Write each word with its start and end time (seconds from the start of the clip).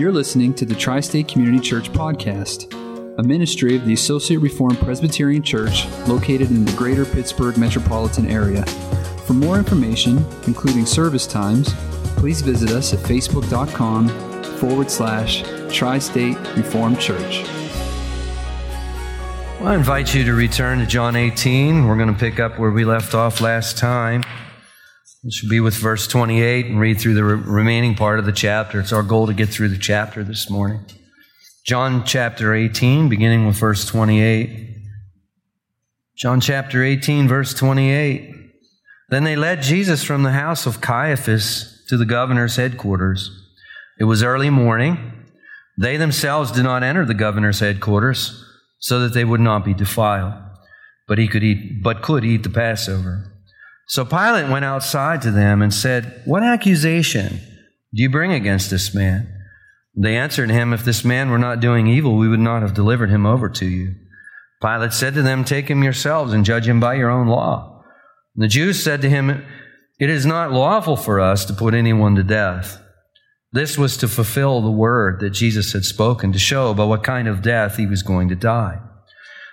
You're 0.00 0.12
listening 0.12 0.54
to 0.54 0.64
the 0.64 0.74
Tri 0.74 1.00
State 1.00 1.28
Community 1.28 1.60
Church 1.60 1.92
Podcast, 1.92 2.72
a 3.18 3.22
ministry 3.22 3.76
of 3.76 3.84
the 3.84 3.92
Associate 3.92 4.38
Reformed 4.38 4.78
Presbyterian 4.78 5.42
Church 5.42 5.86
located 6.08 6.48
in 6.48 6.64
the 6.64 6.72
greater 6.72 7.04
Pittsburgh 7.04 7.58
metropolitan 7.58 8.26
area. 8.26 8.64
For 9.26 9.34
more 9.34 9.58
information, 9.58 10.24
including 10.46 10.86
service 10.86 11.26
times, 11.26 11.74
please 12.16 12.40
visit 12.40 12.70
us 12.70 12.94
at 12.94 13.00
facebook.com 13.00 14.08
forward 14.56 14.90
slash 14.90 15.42
Tri 15.70 15.98
State 15.98 16.38
Reformed 16.56 16.98
Church. 16.98 17.42
Well, 19.60 19.68
I 19.68 19.74
invite 19.74 20.14
you 20.14 20.24
to 20.24 20.32
return 20.32 20.78
to 20.78 20.86
John 20.86 21.14
18. 21.14 21.86
We're 21.86 21.98
going 21.98 22.10
to 22.10 22.18
pick 22.18 22.40
up 22.40 22.58
where 22.58 22.70
we 22.70 22.86
left 22.86 23.14
off 23.14 23.42
last 23.42 23.76
time. 23.76 24.22
It 25.22 25.34
should 25.34 25.50
be 25.50 25.60
with 25.60 25.74
verse 25.74 26.06
28 26.06 26.66
and 26.66 26.80
read 26.80 26.98
through 26.98 27.14
the 27.14 27.24
re- 27.24 27.34
remaining 27.34 27.94
part 27.94 28.18
of 28.18 28.24
the 28.24 28.32
chapter. 28.32 28.80
It's 28.80 28.92
our 28.92 29.02
goal 29.02 29.26
to 29.26 29.34
get 29.34 29.50
through 29.50 29.68
the 29.68 29.78
chapter 29.78 30.24
this 30.24 30.48
morning. 30.48 30.80
John 31.66 32.04
chapter 32.06 32.54
18, 32.54 33.10
beginning 33.10 33.46
with 33.46 33.56
verse 33.56 33.84
28. 33.84 34.78
John 36.16 36.40
chapter 36.40 36.82
18, 36.82 37.28
verse 37.28 37.52
28. 37.52 38.34
Then 39.10 39.24
they 39.24 39.36
led 39.36 39.60
Jesus 39.60 40.02
from 40.02 40.22
the 40.22 40.32
house 40.32 40.64
of 40.64 40.80
Caiaphas 40.80 41.84
to 41.88 41.98
the 41.98 42.06
governor's 42.06 42.56
headquarters. 42.56 43.30
It 43.98 44.04
was 44.04 44.22
early 44.22 44.48
morning. 44.48 45.26
They 45.78 45.98
themselves 45.98 46.50
did 46.50 46.62
not 46.62 46.82
enter 46.82 47.04
the 47.04 47.12
governor's 47.12 47.60
headquarters 47.60 48.42
so 48.78 49.00
that 49.00 49.12
they 49.12 49.24
would 49.24 49.40
not 49.40 49.66
be 49.66 49.74
defiled, 49.74 50.32
but 51.06 51.18
he 51.18 51.28
could 51.28 51.44
eat, 51.44 51.82
but 51.82 52.00
could 52.00 52.24
eat 52.24 52.42
the 52.42 52.50
Passover. 52.50 53.29
So 53.90 54.04
Pilate 54.04 54.48
went 54.48 54.64
outside 54.64 55.20
to 55.22 55.32
them 55.32 55.60
and 55.60 55.74
said, 55.74 56.22
What 56.24 56.44
accusation 56.44 57.40
do 57.92 58.00
you 58.00 58.08
bring 58.08 58.30
against 58.30 58.70
this 58.70 58.94
man? 58.94 59.28
They 59.96 60.16
answered 60.16 60.48
him, 60.48 60.72
If 60.72 60.84
this 60.84 61.04
man 61.04 61.28
were 61.28 61.40
not 61.40 61.58
doing 61.58 61.88
evil, 61.88 62.16
we 62.16 62.28
would 62.28 62.38
not 62.38 62.62
have 62.62 62.72
delivered 62.72 63.10
him 63.10 63.26
over 63.26 63.48
to 63.48 63.66
you. 63.66 63.96
Pilate 64.62 64.92
said 64.92 65.14
to 65.14 65.22
them, 65.22 65.42
Take 65.42 65.66
him 65.66 65.82
yourselves 65.82 66.32
and 66.32 66.44
judge 66.44 66.68
him 66.68 66.78
by 66.78 66.94
your 66.94 67.10
own 67.10 67.26
law. 67.26 67.82
And 68.36 68.44
the 68.44 68.48
Jews 68.48 68.80
said 68.80 69.02
to 69.02 69.10
him, 69.10 69.44
It 69.98 70.08
is 70.08 70.24
not 70.24 70.52
lawful 70.52 70.96
for 70.96 71.18
us 71.18 71.44
to 71.46 71.52
put 71.52 71.74
anyone 71.74 72.14
to 72.14 72.22
death. 72.22 72.80
This 73.50 73.76
was 73.76 73.96
to 73.96 74.06
fulfill 74.06 74.60
the 74.60 74.70
word 74.70 75.18
that 75.18 75.30
Jesus 75.30 75.72
had 75.72 75.82
spoken 75.84 76.30
to 76.30 76.38
show 76.38 76.74
by 76.74 76.84
what 76.84 77.02
kind 77.02 77.26
of 77.26 77.42
death 77.42 77.76
he 77.76 77.88
was 77.88 78.04
going 78.04 78.28
to 78.28 78.36
die. 78.36 78.78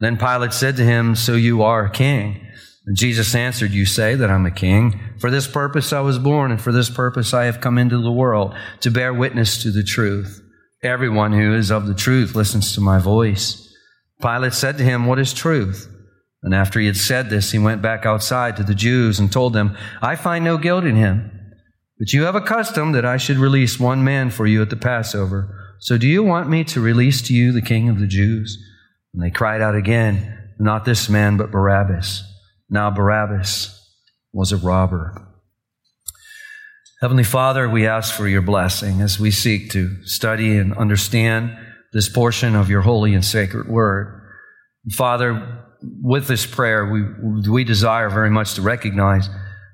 Then 0.00 0.18
Pilate 0.18 0.52
said 0.52 0.76
to 0.76 0.84
him, 0.84 1.14
So 1.14 1.34
you 1.34 1.62
are 1.62 1.86
a 1.86 1.90
king? 1.90 2.46
And 2.86 2.96
Jesus 2.96 3.34
answered, 3.34 3.72
You 3.72 3.86
say 3.86 4.14
that 4.14 4.30
I'm 4.30 4.46
a 4.46 4.50
king. 4.50 5.00
For 5.18 5.30
this 5.30 5.48
purpose 5.48 5.92
I 5.92 6.00
was 6.00 6.18
born, 6.18 6.50
and 6.50 6.60
for 6.60 6.72
this 6.72 6.90
purpose 6.90 7.34
I 7.34 7.44
have 7.44 7.60
come 7.60 7.78
into 7.78 8.00
the 8.00 8.12
world, 8.12 8.54
to 8.80 8.90
bear 8.90 9.12
witness 9.12 9.62
to 9.62 9.70
the 9.70 9.82
truth. 9.82 10.42
Everyone 10.82 11.32
who 11.32 11.54
is 11.54 11.70
of 11.70 11.86
the 11.86 11.94
truth 11.94 12.34
listens 12.34 12.74
to 12.74 12.80
my 12.80 12.98
voice. 12.98 13.74
Pilate 14.20 14.54
said 14.54 14.78
to 14.78 14.84
him, 14.84 15.06
What 15.06 15.18
is 15.18 15.32
truth? 15.32 15.92
And 16.42 16.54
after 16.54 16.78
he 16.78 16.86
had 16.86 16.96
said 16.96 17.28
this, 17.28 17.50
he 17.50 17.58
went 17.58 17.82
back 17.82 18.06
outside 18.06 18.56
to 18.56 18.62
the 18.62 18.74
Jews 18.74 19.18
and 19.18 19.32
told 19.32 19.52
them, 19.52 19.76
I 20.00 20.14
find 20.14 20.44
no 20.44 20.58
guilt 20.58 20.84
in 20.84 20.94
him. 20.94 21.32
But 21.98 22.12
you 22.12 22.22
have 22.24 22.36
a 22.36 22.40
custom 22.40 22.92
that 22.92 23.06
I 23.06 23.16
should 23.16 23.38
release 23.38 23.80
one 23.80 24.04
man 24.04 24.30
for 24.30 24.46
you 24.46 24.62
at 24.62 24.70
the 24.70 24.76
Passover. 24.76 25.74
So 25.80 25.98
do 25.98 26.06
you 26.06 26.22
want 26.22 26.48
me 26.48 26.62
to 26.64 26.80
release 26.80 27.20
to 27.22 27.34
you 27.34 27.52
the 27.52 27.62
king 27.62 27.88
of 27.88 27.98
the 27.98 28.06
Jews? 28.06 28.62
And 29.16 29.24
they 29.24 29.30
cried 29.30 29.62
out 29.62 29.74
again, 29.74 30.52
Not 30.58 30.84
this 30.84 31.08
man, 31.08 31.38
but 31.38 31.50
Barabbas. 31.50 32.22
Now 32.68 32.90
Barabbas 32.90 33.72
was 34.32 34.52
a 34.52 34.58
robber. 34.58 35.22
Heavenly 37.00 37.24
Father, 37.24 37.66
we 37.68 37.86
ask 37.86 38.14
for 38.14 38.28
your 38.28 38.42
blessing 38.42 39.00
as 39.00 39.18
we 39.18 39.30
seek 39.30 39.70
to 39.70 40.04
study 40.04 40.58
and 40.58 40.76
understand 40.76 41.56
this 41.94 42.10
portion 42.10 42.54
of 42.54 42.68
your 42.68 42.82
holy 42.82 43.14
and 43.14 43.24
sacred 43.24 43.68
word. 43.68 44.22
Father, 44.92 45.64
with 46.02 46.28
this 46.28 46.44
prayer, 46.44 46.86
we, 46.86 47.50
we 47.50 47.64
desire 47.64 48.10
very 48.10 48.30
much 48.30 48.54
to 48.54 48.62
recognize 48.62 49.30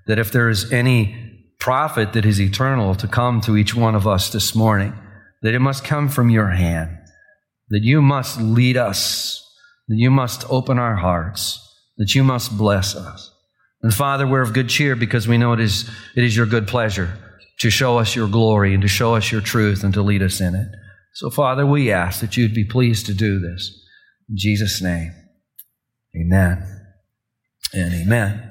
that 0.06 0.20
if 0.20 0.30
there 0.30 0.50
is 0.50 0.72
any 0.72 1.50
profit 1.58 2.12
that 2.12 2.24
is 2.24 2.40
eternal 2.40 2.94
to 2.94 3.08
come 3.08 3.40
to 3.40 3.56
each 3.56 3.74
one 3.74 3.96
of 3.96 4.06
us 4.06 4.30
this 4.30 4.54
morning, 4.54 4.92
that 5.42 5.54
it 5.54 5.60
must 5.60 5.82
come 5.82 6.08
from 6.08 6.30
your 6.30 6.50
hand 6.50 6.96
that 7.72 7.82
you 7.82 8.02
must 8.02 8.38
lead 8.38 8.76
us, 8.76 9.42
that 9.88 9.96
you 9.96 10.10
must 10.10 10.44
open 10.50 10.78
our 10.78 10.94
hearts, 10.94 11.58
that 11.96 12.14
you 12.14 12.22
must 12.22 12.56
bless 12.56 12.94
us. 12.94 13.34
And 13.82 13.92
Father, 13.92 14.26
we're 14.26 14.42
of 14.42 14.52
good 14.52 14.68
cheer 14.68 14.94
because 14.94 15.26
we 15.26 15.38
know 15.38 15.54
it 15.54 15.60
is, 15.60 15.90
it 16.14 16.22
is 16.22 16.36
your 16.36 16.44
good 16.44 16.68
pleasure 16.68 17.18
to 17.60 17.70
show 17.70 17.98
us 17.98 18.14
your 18.14 18.28
glory 18.28 18.74
and 18.74 18.82
to 18.82 18.88
show 18.88 19.14
us 19.14 19.32
your 19.32 19.40
truth 19.40 19.82
and 19.82 19.94
to 19.94 20.02
lead 20.02 20.22
us 20.22 20.38
in 20.38 20.54
it. 20.54 20.68
So, 21.14 21.30
Father, 21.30 21.64
we 21.64 21.90
ask 21.90 22.20
that 22.20 22.36
you'd 22.36 22.54
be 22.54 22.64
pleased 22.64 23.06
to 23.06 23.14
do 23.14 23.40
this. 23.40 23.72
In 24.28 24.36
Jesus' 24.36 24.82
name, 24.82 25.10
amen 26.14 26.64
and 27.72 27.94
amen. 27.94 28.50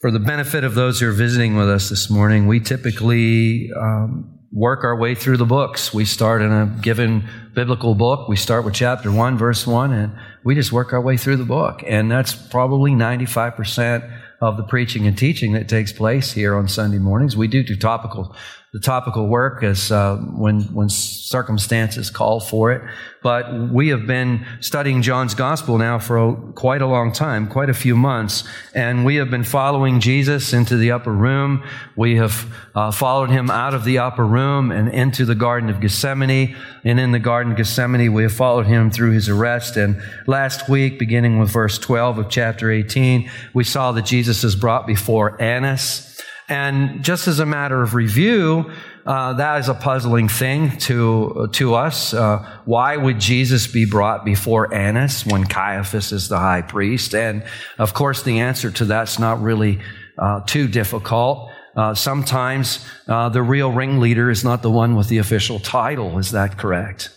For 0.00 0.10
the 0.10 0.18
benefit 0.18 0.64
of 0.64 0.74
those 0.74 0.98
who 0.98 1.08
are 1.08 1.12
visiting 1.12 1.56
with 1.56 1.68
us 1.68 1.90
this 1.90 2.08
morning, 2.10 2.46
we 2.46 2.58
typically 2.58 3.70
um, 3.78 4.38
work 4.52 4.84
our 4.84 4.96
way 4.96 5.14
through 5.14 5.38
the 5.38 5.46
books. 5.46 5.94
We 5.94 6.04
start 6.04 6.42
in 6.42 6.52
a 6.52 6.66
given 6.82 7.28
biblical 7.54 7.94
book. 7.94 8.28
We 8.28 8.36
start 8.36 8.64
with 8.64 8.74
chapter 8.74 9.10
1, 9.10 9.38
verse 9.38 9.66
1, 9.66 9.92
and 9.92 10.12
we 10.44 10.54
just 10.54 10.72
work 10.72 10.92
our 10.92 11.00
way 11.00 11.16
through 11.16 11.36
the 11.36 11.44
book. 11.44 11.82
And 11.86 12.10
that's 12.10 12.34
probably 12.34 12.92
95% 12.92 14.20
of 14.42 14.56
the 14.56 14.64
preaching 14.64 15.06
and 15.06 15.16
teaching 15.16 15.52
that 15.52 15.68
takes 15.68 15.92
place 15.92 16.32
here 16.32 16.54
on 16.54 16.68
Sunday 16.68 16.98
mornings. 16.98 17.36
We 17.36 17.48
do 17.48 17.62
do 17.62 17.76
topical 17.76 18.36
the 18.72 18.80
topical 18.80 19.26
work 19.26 19.62
as 19.62 19.92
uh, 19.92 20.16
when 20.16 20.62
when 20.72 20.88
circumstances 20.88 22.08
call 22.08 22.40
for 22.40 22.72
it. 22.72 22.80
But 23.22 23.70
we 23.70 23.88
have 23.88 24.06
been 24.06 24.46
studying 24.60 25.02
John's 25.02 25.34
gospel 25.34 25.76
now 25.76 25.98
for 25.98 26.16
a, 26.16 26.34
quite 26.54 26.80
a 26.80 26.86
long 26.86 27.12
time, 27.12 27.48
quite 27.48 27.68
a 27.68 27.74
few 27.74 27.94
months, 27.94 28.44
and 28.74 29.04
we 29.04 29.16
have 29.16 29.30
been 29.30 29.44
following 29.44 30.00
Jesus 30.00 30.54
into 30.54 30.78
the 30.78 30.90
upper 30.90 31.12
room. 31.12 31.62
We 31.96 32.16
have 32.16 32.46
uh, 32.74 32.90
followed 32.92 33.28
him 33.28 33.50
out 33.50 33.74
of 33.74 33.84
the 33.84 33.98
upper 33.98 34.24
room 34.24 34.72
and 34.72 34.88
into 34.88 35.26
the 35.26 35.34
Garden 35.34 35.68
of 35.68 35.80
Gethsemane. 35.80 36.56
And 36.82 36.98
in 36.98 37.12
the 37.12 37.18
Garden 37.18 37.52
of 37.52 37.58
Gethsemane, 37.58 38.12
we 38.12 38.22
have 38.22 38.32
followed 38.32 38.66
him 38.66 38.90
through 38.90 39.12
his 39.12 39.28
arrest. 39.28 39.76
And 39.76 40.00
last 40.26 40.68
week, 40.68 40.98
beginning 40.98 41.38
with 41.38 41.50
verse 41.50 41.78
12 41.78 42.18
of 42.18 42.30
chapter 42.30 42.70
18, 42.70 43.30
we 43.52 43.64
saw 43.64 43.92
that 43.92 44.06
Jesus 44.06 44.42
is 44.42 44.56
brought 44.56 44.86
before 44.86 45.40
Annas. 45.40 46.08
And 46.48 47.02
just 47.02 47.28
as 47.28 47.38
a 47.38 47.46
matter 47.46 47.82
of 47.82 47.94
review, 47.94 48.70
uh, 49.06 49.32
that 49.34 49.58
is 49.60 49.68
a 49.68 49.74
puzzling 49.74 50.28
thing 50.28 50.76
to 50.78 51.48
to 51.52 51.74
us. 51.74 52.14
Uh, 52.14 52.38
why 52.64 52.96
would 52.96 53.18
Jesus 53.18 53.66
be 53.66 53.84
brought 53.84 54.24
before 54.24 54.72
Annas 54.72 55.26
when 55.26 55.44
Caiaphas 55.44 56.12
is 56.12 56.28
the 56.28 56.38
high 56.38 56.62
priest? 56.62 57.14
And 57.14 57.44
of 57.78 57.94
course, 57.94 58.22
the 58.22 58.40
answer 58.40 58.70
to 58.70 58.84
that's 58.84 59.18
not 59.18 59.42
really 59.42 59.80
uh, 60.18 60.40
too 60.40 60.68
difficult. 60.68 61.50
Uh, 61.74 61.94
sometimes 61.94 62.86
uh, 63.08 63.28
the 63.30 63.42
real 63.42 63.72
ringleader 63.72 64.30
is 64.30 64.44
not 64.44 64.62
the 64.62 64.70
one 64.70 64.94
with 64.94 65.08
the 65.08 65.18
official 65.18 65.58
title. 65.58 66.18
Is 66.18 66.32
that 66.32 66.58
correct? 66.58 67.10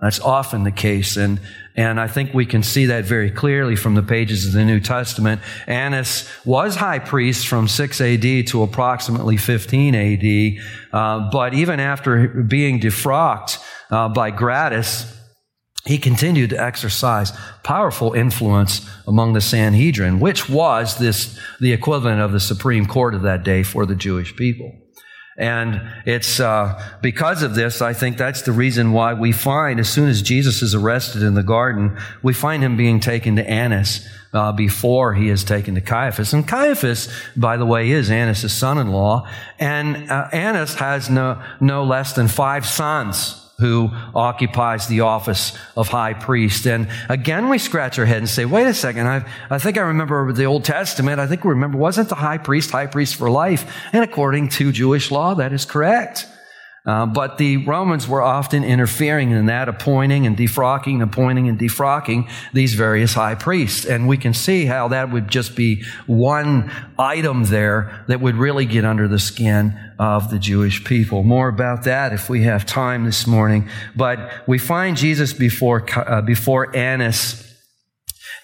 That's 0.00 0.20
often 0.20 0.62
the 0.62 0.70
case. 0.70 1.16
And, 1.16 1.40
and 1.74 1.98
I 1.98 2.06
think 2.06 2.32
we 2.32 2.46
can 2.46 2.62
see 2.62 2.86
that 2.86 3.04
very 3.04 3.32
clearly 3.32 3.74
from 3.74 3.96
the 3.96 4.02
pages 4.02 4.46
of 4.46 4.52
the 4.52 4.64
New 4.64 4.78
Testament. 4.78 5.40
Annas 5.66 6.28
was 6.44 6.76
high 6.76 7.00
priest 7.00 7.48
from 7.48 7.66
6 7.66 8.00
AD 8.00 8.46
to 8.48 8.62
approximately 8.62 9.36
15 9.36 9.94
AD. 9.94 10.62
Uh, 10.92 11.30
but 11.30 11.52
even 11.52 11.80
after 11.80 12.28
being 12.28 12.78
defrocked 12.78 13.58
uh, 13.90 14.08
by 14.08 14.30
Gratus, 14.30 15.14
he 15.84 15.98
continued 15.98 16.50
to 16.50 16.62
exercise 16.62 17.32
powerful 17.64 18.12
influence 18.12 18.88
among 19.06 19.32
the 19.32 19.40
Sanhedrin, 19.40 20.20
which 20.20 20.48
was 20.48 20.98
this, 20.98 21.38
the 21.60 21.72
equivalent 21.72 22.20
of 22.20 22.30
the 22.30 22.40
Supreme 22.40 22.86
Court 22.86 23.14
of 23.14 23.22
that 23.22 23.42
day 23.42 23.62
for 23.64 23.84
the 23.86 23.96
Jewish 23.96 24.36
people. 24.36 24.70
And 25.38 25.80
it's 26.04 26.40
uh, 26.40 26.82
because 27.00 27.44
of 27.44 27.54
this, 27.54 27.80
I 27.80 27.92
think 27.92 28.18
that's 28.18 28.42
the 28.42 28.50
reason 28.50 28.92
why 28.92 29.14
we 29.14 29.30
find, 29.30 29.78
as 29.78 29.88
soon 29.88 30.08
as 30.08 30.20
Jesus 30.20 30.62
is 30.62 30.74
arrested 30.74 31.22
in 31.22 31.34
the 31.34 31.44
garden, 31.44 31.96
we 32.24 32.34
find 32.34 32.62
him 32.62 32.76
being 32.76 32.98
taken 32.98 33.36
to 33.36 33.48
Annas 33.48 34.06
uh, 34.32 34.50
before 34.50 35.14
he 35.14 35.28
is 35.28 35.44
taken 35.44 35.76
to 35.76 35.80
Caiaphas. 35.80 36.32
And 36.32 36.46
Caiaphas, 36.46 37.08
by 37.36 37.56
the 37.56 37.64
way, 37.64 37.90
is 37.92 38.10
Annas' 38.10 38.52
son-in-law. 38.52 39.28
And 39.60 40.10
uh, 40.10 40.28
Annas 40.32 40.74
has 40.74 41.08
no, 41.08 41.40
no 41.60 41.84
less 41.84 42.14
than 42.14 42.26
five 42.26 42.66
sons 42.66 43.37
who 43.58 43.90
occupies 44.14 44.86
the 44.86 45.00
office 45.00 45.52
of 45.76 45.88
high 45.88 46.14
priest. 46.14 46.66
And 46.66 46.88
again, 47.08 47.48
we 47.48 47.58
scratch 47.58 47.98
our 47.98 48.06
head 48.06 48.18
and 48.18 48.28
say, 48.28 48.44
wait 48.44 48.68
a 48.68 48.74
second, 48.74 49.08
I, 49.08 49.28
I 49.50 49.58
think 49.58 49.76
I 49.76 49.80
remember 49.80 50.32
the 50.32 50.44
Old 50.44 50.64
Testament. 50.64 51.18
I 51.18 51.26
think 51.26 51.42
we 51.44 51.50
remember, 51.50 51.76
wasn't 51.76 52.08
the 52.08 52.14
high 52.14 52.38
priest 52.38 52.70
high 52.70 52.86
priest 52.86 53.16
for 53.16 53.28
life? 53.28 53.68
And 53.92 54.04
according 54.04 54.50
to 54.50 54.70
Jewish 54.70 55.10
law, 55.10 55.34
that 55.34 55.52
is 55.52 55.64
correct. 55.64 56.26
Uh, 56.88 57.04
but 57.04 57.36
the 57.36 57.58
Romans 57.58 58.08
were 58.08 58.22
often 58.22 58.64
interfering 58.64 59.30
in 59.30 59.44
that, 59.44 59.68
appointing 59.68 60.26
and 60.26 60.38
defrocking, 60.38 61.02
appointing 61.02 61.46
and 61.46 61.58
defrocking 61.58 62.26
these 62.54 62.72
various 62.72 63.12
high 63.12 63.34
priests. 63.34 63.84
And 63.84 64.08
we 64.08 64.16
can 64.16 64.32
see 64.32 64.64
how 64.64 64.88
that 64.88 65.12
would 65.12 65.28
just 65.28 65.54
be 65.54 65.84
one 66.06 66.72
item 66.98 67.44
there 67.44 68.02
that 68.08 68.22
would 68.22 68.36
really 68.36 68.64
get 68.64 68.86
under 68.86 69.06
the 69.06 69.18
skin 69.18 69.78
of 69.98 70.30
the 70.30 70.38
Jewish 70.38 70.82
people. 70.82 71.22
More 71.24 71.48
about 71.48 71.84
that 71.84 72.14
if 72.14 72.30
we 72.30 72.44
have 72.44 72.64
time 72.64 73.04
this 73.04 73.26
morning. 73.26 73.68
But 73.94 74.48
we 74.48 74.56
find 74.56 74.96
Jesus 74.96 75.34
before, 75.34 75.84
uh, 75.94 76.22
before 76.22 76.74
Annas 76.74 77.47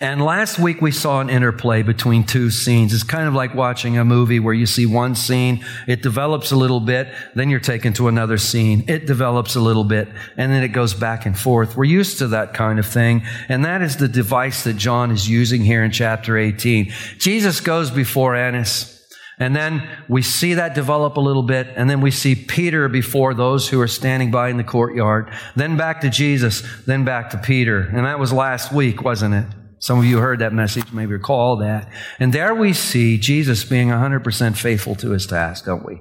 and 0.05 0.23
last 0.23 0.59
week 0.59 0.83
we 0.83 0.91
saw 0.91 1.23
an 1.23 1.31
interplay 1.31 1.83
between 1.83 2.25
two 2.25 2.51
scenes. 2.51 2.93
It's 2.93 3.03
kind 3.03 3.27
of 3.27 3.33
like 3.33 3.55
watching 3.55 3.97
a 3.97 4.05
movie 4.05 4.39
where 4.39 4.53
you 4.53 4.67
see 4.67 4.85
one 4.85 5.15
scene, 5.15 5.65
it 5.87 6.03
develops 6.03 6.53
a 6.53 6.57
little 6.57 6.81
bit, 6.81 7.09
then 7.35 7.49
you're 7.49 7.59
taken 7.59 7.95
to 7.95 8.09
another 8.09 8.37
scene. 8.37 8.85
It 8.87 9.07
develops 9.07 9.57
a 9.57 9.61
little 9.61 9.83
bit, 9.83 10.09
and 10.37 10.53
then 10.53 10.63
it 10.63 10.69
goes 10.69 10.93
back 10.93 11.25
and 11.25 11.39
forth. 11.39 11.75
We're 11.75 11.85
used 11.85 12.19
to 12.19 12.29
that 12.29 12.53
kind 12.53 12.79
of 12.79 12.85
thing. 12.85 13.23
And 13.49 13.65
that 13.65 13.81
is 13.81 13.97
the 13.97 14.07
device 14.07 14.65
that 14.65 14.75
John 14.75 15.11
is 15.11 15.27
using 15.27 15.63
here 15.63 15.83
in 15.83 15.91
chapter 15.91 16.37
18. 16.37 16.93
Jesus 17.17 17.61
goes 17.61 17.91
before 17.91 18.35
Annas. 18.35 18.91
And 19.39 19.57
then 19.57 19.89
we 20.07 20.21
see 20.21 20.53
that 20.53 20.75
develop 20.75 21.17
a 21.17 21.21
little 21.21 21.43
bit, 21.43 21.69
and 21.77 21.89
then 21.89 22.03
we 22.03 22.11
see 22.11 22.35
Peter 22.35 22.91
before 22.91 23.33
those 23.33 23.71
who 23.71 23.81
are 23.81 23.89
standing 23.89 24.31
by 24.31 24.51
in 24.51 24.59
the 24.59 24.65
courtyard, 24.65 25.33
then 25.57 25.79
back 25.79 26.03
to 26.03 26.11
Jesus, 26.11 26.63
then 26.85 27.07
back 27.07 27.31
to 27.31 27.39
Peter. 27.39 27.81
And 27.81 28.05
that 28.05 28.19
was 28.19 28.35
last 28.35 28.71
week, 28.71 29.03
wasn't 29.03 29.35
it? 29.35 29.47
Some 29.85 29.99
of 29.99 30.07
you 30.07 30.17
heard 30.17 30.39
that 30.39 30.55
message, 30.55 30.95
maybe 30.95 31.13
recall 31.13 31.57
that. 31.57 31.91
And 32.19 32.33
there 32.33 32.55
we 32.55 32.73
see 32.73 33.19
Jesus 33.19 33.65
being 33.65 33.89
100% 33.89 34.57
faithful 34.57 34.95
to 34.95 35.11
his 35.11 35.27
task, 35.27 35.67
don't 35.67 35.85
we? 35.85 36.01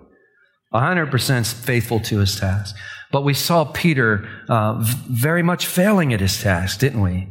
100% 0.74 1.54
faithful 1.54 2.00
to 2.00 2.20
his 2.20 2.40
task. 2.40 2.78
But 3.12 3.26
we 3.26 3.34
saw 3.34 3.66
Peter 3.66 4.26
uh, 4.48 4.76
very 4.80 5.44
much 5.44 5.68
failing 5.68 6.14
at 6.14 6.22
his 6.22 6.42
task, 6.42 6.80
didn't 6.80 7.02
we? 7.02 7.28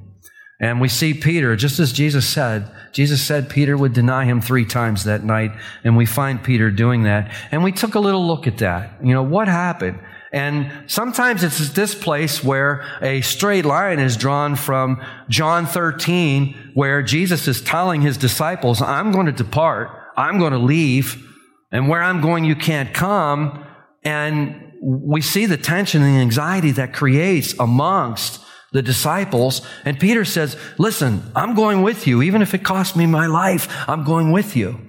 And 0.61 0.79
we 0.79 0.89
see 0.89 1.15
Peter, 1.15 1.57
just 1.57 1.81
as 1.81 1.91
Jesus 1.91 2.29
said, 2.29 2.71
Jesus 2.93 3.25
said 3.25 3.49
Peter 3.49 3.75
would 3.75 3.95
deny 3.95 4.27
him 4.27 4.43
three 4.43 4.67
times 4.67 5.05
that 5.05 5.25
night, 5.25 5.53
and 5.85 5.97
we 5.97 6.05
find 6.05 6.45
Peter 6.45 6.71
doing 6.71 7.05
that. 7.05 7.35
And 7.51 7.65
we 7.65 7.73
took 7.73 7.95
a 7.95 7.99
little 7.99 8.27
look 8.27 8.47
at 8.47 8.59
that. 8.59 9.03
You 9.03 9.15
know, 9.15 9.23
what 9.23 9.49
happened? 9.49 9.99
And 10.33 10.73
sometimes 10.87 11.45
it's 11.45 11.71
this 11.71 11.95
place 11.95 12.43
where 12.43 12.87
a 13.03 13.21
straight 13.21 13.67
line 13.67 13.99
is 13.99 14.17
drawn 14.17 14.57
from 14.57 15.05
John 15.29 15.67
13, 15.67 16.73
where 16.73 17.03
Jesus 17.03 17.47
is 17.47 17.61
telling 17.61 18.01
his 18.01 18.17
disciples, 18.17 18.81
I'm 18.81 19.13
going 19.13 19.27
to 19.27 19.33
depart, 19.33 19.91
I'm 20.17 20.39
going 20.39 20.53
to 20.53 20.59
leave, 20.59 21.29
and 21.71 21.87
where 21.87 22.03
I'm 22.03 22.23
going, 22.23 22.45
you 22.45 22.57
can't 22.57 22.95
come. 22.95 23.67
And 24.05 24.73
we 24.83 25.21
see 25.21 25.45
the 25.45 25.59
tension 25.59 26.03
and 26.03 26.17
the 26.17 26.21
anxiety 26.21 26.71
that 26.73 26.95
creates 26.95 27.55
amongst 27.59 28.41
the 28.73 28.83
disciples. 28.83 29.61
And 29.85 30.01
Peter 30.01 30.25
says, 30.25 30.57
Listen, 30.79 31.31
I'm 31.37 31.55
going 31.55 31.83
with 31.83 32.07
you. 32.07 32.23
Even 32.23 32.41
if 32.41 32.55
it 32.55 32.65
costs 32.65 32.97
me 32.97 33.05
my 33.07 33.27
life, 33.27 33.69
I'm 33.87 34.03
going 34.03 34.33
with 34.33 34.57
you. 34.57 34.81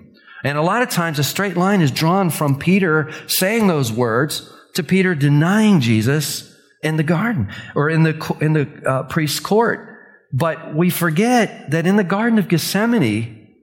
And 0.45 0.57
a 0.57 0.61
lot 0.61 0.81
of 0.81 0.89
times 0.89 1.19
a 1.19 1.23
straight 1.23 1.57
line 1.57 1.81
is 1.81 1.91
drawn 1.91 2.29
from 2.29 2.57
Peter 2.57 3.11
saying 3.27 3.67
those 3.67 3.91
words 3.91 4.52
to 4.73 4.83
Peter 4.83 5.15
denying 5.15 5.79
Jesus 5.79 6.55
in 6.81 6.97
the 6.97 7.03
garden 7.03 7.49
or 7.75 7.89
in 7.89 8.03
the, 8.03 8.37
in 8.41 8.53
the 8.53 8.67
uh, 8.85 9.03
priest's 9.03 9.39
court. 9.39 9.89
But 10.33 10.75
we 10.75 10.89
forget 10.89 11.71
that 11.71 11.85
in 11.85 11.95
the 11.95 12.03
Garden 12.03 12.39
of 12.39 12.47
Gethsemane, 12.47 13.55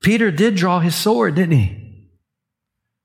Peter 0.00 0.30
did 0.30 0.54
draw 0.54 0.78
his 0.78 0.94
sword, 0.94 1.34
didn't 1.34 1.58
he? 1.58 1.86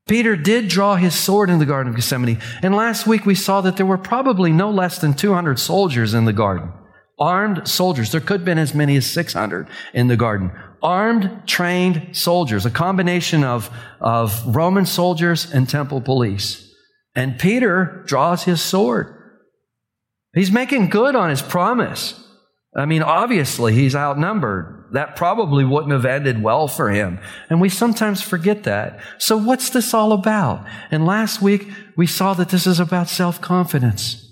Peter 0.07 0.35
did 0.35 0.67
draw 0.67 0.95
his 0.95 1.15
sword 1.15 1.49
in 1.49 1.57
the 1.57 1.65
Garden 1.65 1.89
of 1.89 1.95
Gethsemane. 1.95 2.39
And 2.61 2.75
last 2.75 3.07
week 3.07 3.25
we 3.25 3.33
saw 3.33 3.61
that 3.61 3.77
there 3.77 3.85
were 3.85 3.97
probably 3.97 4.51
no 4.51 4.69
less 4.69 4.99
than 4.99 5.13
200 5.13 5.57
soldiers 5.57 6.13
in 6.13 6.25
the 6.25 6.33
garden. 6.33 6.71
Armed 7.19 7.67
soldiers. 7.67 8.11
There 8.11 8.21
could 8.21 8.41
have 8.41 8.45
been 8.45 8.57
as 8.57 8.73
many 8.73 8.97
as 8.97 9.09
600 9.09 9.67
in 9.93 10.07
the 10.07 10.17
garden. 10.17 10.51
Armed, 10.81 11.43
trained 11.45 12.15
soldiers. 12.17 12.65
A 12.65 12.71
combination 12.71 13.43
of, 13.43 13.69
of 13.99 14.55
Roman 14.55 14.85
soldiers 14.85 15.51
and 15.51 15.69
temple 15.69 16.01
police. 16.01 16.70
And 17.15 17.39
Peter 17.39 18.03
draws 18.05 18.43
his 18.43 18.61
sword. 18.61 19.15
He's 20.33 20.51
making 20.51 20.89
good 20.89 21.15
on 21.15 21.29
his 21.29 21.41
promise. 21.41 22.17
I 22.75 22.85
mean, 22.85 23.03
obviously, 23.03 23.73
he's 23.73 23.95
outnumbered. 23.95 24.89
That 24.93 25.15
probably 25.15 25.65
wouldn't 25.65 25.91
have 25.91 26.05
ended 26.05 26.41
well 26.41 26.67
for 26.67 26.89
him. 26.89 27.19
And 27.49 27.59
we 27.59 27.69
sometimes 27.69 28.21
forget 28.21 28.63
that. 28.63 28.99
So, 29.19 29.37
what's 29.37 29.69
this 29.69 29.93
all 29.93 30.13
about? 30.13 30.65
And 30.89 31.05
last 31.05 31.41
week, 31.41 31.67
we 31.97 32.07
saw 32.07 32.33
that 32.33 32.49
this 32.49 32.65
is 32.67 32.79
about 32.79 33.09
self 33.09 33.41
confidence. 33.41 34.27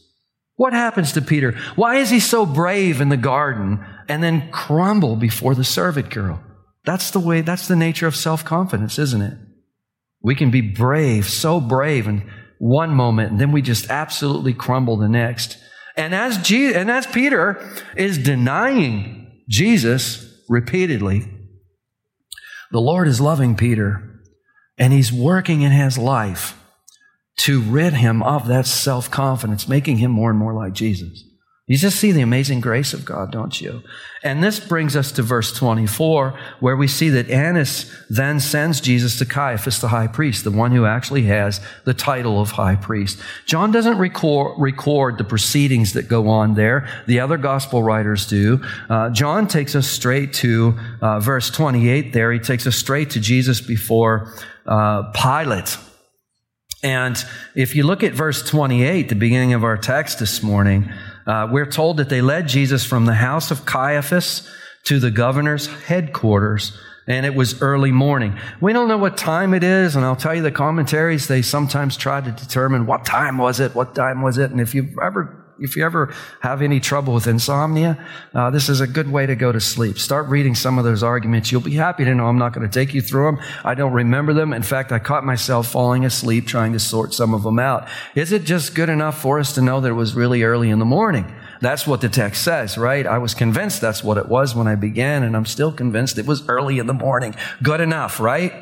What 0.56 0.74
happens 0.74 1.14
to 1.14 1.22
Peter? 1.22 1.58
Why 1.76 1.96
is 1.98 2.10
he 2.10 2.20
so 2.20 2.46
brave 2.46 3.00
in 3.00 3.10
the 3.10 3.18
garden 3.18 3.86
and 4.10 4.22
then 4.22 4.52
crumble 4.52 5.16
before 5.16 5.56
the 5.56 5.64
servant 5.64 6.10
girl? 6.10 6.44
That's 6.86 7.12
the 7.12 7.20
way, 7.20 7.42
that's 7.42 7.68
the 7.68 7.76
nature 7.76 8.08
of 8.08 8.16
self 8.16 8.44
confidence, 8.44 9.00
isn't 9.00 9.22
it? 9.22 9.38
We 10.22 10.36
can 10.36 10.52
be 10.52 10.62
brave, 10.62 11.30
so 11.30 11.62
brave, 11.62 12.08
and 12.08 12.24
one 12.60 12.94
moment, 12.94 13.32
and 13.32 13.42
then 13.42 13.52
we 13.52 13.62
just 13.62 13.90
absolutely 13.90 14.54
crumble 14.54 14.98
the 14.98 15.10
next. 15.10 15.58
And 15.96 16.14
as, 16.14 16.38
Jesus, 16.38 16.76
and 16.78 16.92
as 16.92 17.08
Peter 17.08 17.60
is 17.98 18.18
denying 18.18 19.44
Jesus 19.50 20.44
repeatedly, 20.48 21.28
the 22.72 22.82
Lord 22.82 23.08
is 23.08 23.20
loving 23.20 23.56
Peter, 23.56 24.22
and 24.78 24.94
he's 24.94 25.12
working 25.12 25.62
in 25.62 25.72
his 25.72 25.98
life 25.98 26.56
to 27.38 27.62
rid 27.62 27.94
him 27.94 28.22
of 28.22 28.48
that 28.48 28.68
self 28.68 29.10
confidence, 29.10 29.68
making 29.68 29.98
him 29.98 30.12
more 30.12 30.30
and 30.30 30.38
more 30.38 30.54
like 30.54 30.74
Jesus. 30.74 31.24
You 31.70 31.78
just 31.78 32.00
see 32.00 32.12
the 32.12 32.22
amazing 32.22 32.62
grace 32.62 32.96
of 32.96 33.06
God, 33.06 33.32
don't 33.32 33.62
you? 33.62 33.84
And 34.24 34.44
this 34.44 34.60
brings 34.60 34.96
us 34.96 35.12
to 35.12 35.22
verse 35.22 35.56
24, 35.56 36.34
where 36.60 36.76
we 36.76 36.88
see 36.88 37.10
that 37.10 37.30
Annas 37.30 37.96
then 38.10 38.40
sends 38.40 38.82
Jesus 38.82 39.20
to 39.20 39.26
Caiaphas, 39.28 39.80
the 39.80 39.90
high 39.90 40.08
priest, 40.08 40.44
the 40.44 40.50
one 40.50 40.72
who 40.72 40.88
actually 40.88 41.26
has 41.26 41.62
the 41.86 41.94
title 41.94 42.42
of 42.42 42.50
high 42.50 42.76
priest. 42.76 43.20
John 43.46 43.72
doesn't 43.72 44.00
record, 44.00 44.60
record 44.60 45.20
the 45.20 45.24
proceedings 45.24 45.94
that 45.94 46.08
go 46.08 46.28
on 46.28 46.56
there. 46.56 46.90
The 47.06 47.20
other 47.20 47.38
gospel 47.38 47.84
writers 47.84 48.26
do. 48.26 48.64
Uh, 48.90 49.12
John 49.12 49.48
takes 49.48 49.76
us 49.76 49.88
straight 49.88 50.34
to 50.34 50.76
uh, 51.02 51.20
verse 51.20 51.52
28 51.52 52.14
there. 52.14 52.32
He 52.32 52.40
takes 52.40 52.66
us 52.66 52.78
straight 52.78 53.12
to 53.12 53.20
Jesus 53.20 53.62
before 53.62 54.34
uh, 54.66 55.12
Pilate. 55.12 55.78
And 56.82 57.24
if 57.56 57.76
you 57.76 57.84
look 57.84 58.04
at 58.04 58.14
verse 58.14 58.42
28, 58.42 59.10
the 59.10 59.16
beginning 59.16 59.54
of 59.54 59.64
our 59.64 59.78
text 59.78 60.18
this 60.18 60.42
morning, 60.42 60.90
uh, 61.30 61.48
we're 61.52 61.70
told 61.70 61.98
that 61.98 62.10
they 62.10 62.22
led 62.22 62.48
Jesus 62.48 62.84
from 62.84 63.06
the 63.06 63.14
house 63.14 63.52
of 63.52 63.64
Caiaphas 63.66 64.50
to 64.86 65.00
the 65.00 65.12
governor's 65.12 65.68
headquarters, 65.68 66.76
and 67.06 67.24
it 67.24 67.36
was 67.36 67.62
early 67.62 67.92
morning. 67.92 68.36
We 68.60 68.74
don't 68.74 68.88
know 68.88 68.98
what 68.98 69.16
time 69.16 69.54
it 69.54 69.64
is, 69.64 69.96
and 69.96 70.04
I'll 70.04 70.16
tell 70.16 70.34
you 70.34 70.42
the 70.42 70.52
commentaries, 70.52 71.28
they 71.28 71.44
sometimes 71.44 71.98
try 71.98 72.20
to 72.20 72.32
determine 72.32 72.88
what 72.88 73.06
time 73.06 73.38
was 73.38 73.60
it, 73.60 73.76
what 73.76 73.94
time 73.94 74.24
was 74.24 74.40
it, 74.40 74.50
and 74.50 74.60
if 74.60 74.74
you've 74.74 74.98
ever 75.00 75.39
if 75.62 75.76
you 75.76 75.86
ever 75.86 76.14
have 76.42 76.62
any 76.62 76.80
trouble 76.80 77.14
with 77.14 77.28
insomnia, 77.28 78.04
uh, 78.34 78.50
this 78.50 78.70
is 78.70 78.82
a 78.82 78.88
good 78.88 79.12
way 79.12 79.26
to 79.26 79.36
go 79.36 79.52
to 79.52 79.60
sleep. 79.60 79.98
Start 79.98 80.28
reading 80.28 80.56
some 80.56 80.78
of 80.78 80.84
those 80.84 81.04
arguments. 81.04 81.52
You'll 81.52 81.62
be 81.62 81.76
happy 81.76 82.06
to 82.06 82.16
know 82.16 82.28
I'm 82.28 82.38
not 82.38 82.54
going 82.54 82.68
to 82.68 82.74
take 82.74 82.94
you 82.94 83.02
through 83.02 83.26
them. 83.26 83.40
I 83.64 83.76
don't 83.76 83.94
remember 83.94 84.34
them. 84.34 84.54
In 84.54 84.64
fact, 84.64 84.92
I 84.92 85.00
caught 85.00 85.26
myself 85.26 85.68
falling 85.68 86.06
asleep 86.06 86.48
trying 86.48 86.74
to 86.74 86.80
sort 86.80 87.14
some 87.14 87.34
of 87.34 87.44
them 87.44 87.60
out. 87.60 87.88
Is 88.16 88.32
it 88.32 88.44
just 88.44 88.76
good 88.76 88.90
enough 88.90 89.22
for 89.22 89.40
us 89.40 89.54
to 89.56 89.62
know 89.62 89.82
that 89.82 89.90
it 89.90 89.94
was 89.94 90.16
really 90.16 90.44
early 90.44 90.70
in 90.70 90.80
the 90.80 90.86
morning? 90.86 91.34
That's 91.62 91.86
what 91.86 92.02
the 92.02 92.10
text 92.10 92.44
says, 92.44 92.78
right? 92.78 93.06
I 93.06 93.18
was 93.18 93.34
convinced 93.34 93.82
that's 93.82 94.04
what 94.04 94.18
it 94.18 94.30
was 94.30 94.56
when 94.56 94.68
I 94.68 94.76
began, 94.76 95.24
and 95.24 95.36
I'm 95.36 95.46
still 95.46 95.74
convinced 95.74 96.18
it 96.18 96.26
was 96.26 96.48
early 96.48 96.80
in 96.80 96.88
the 96.88 96.94
morning. 96.94 97.36
Good 97.62 97.82
enough, 97.82 98.20
right? 98.20 98.54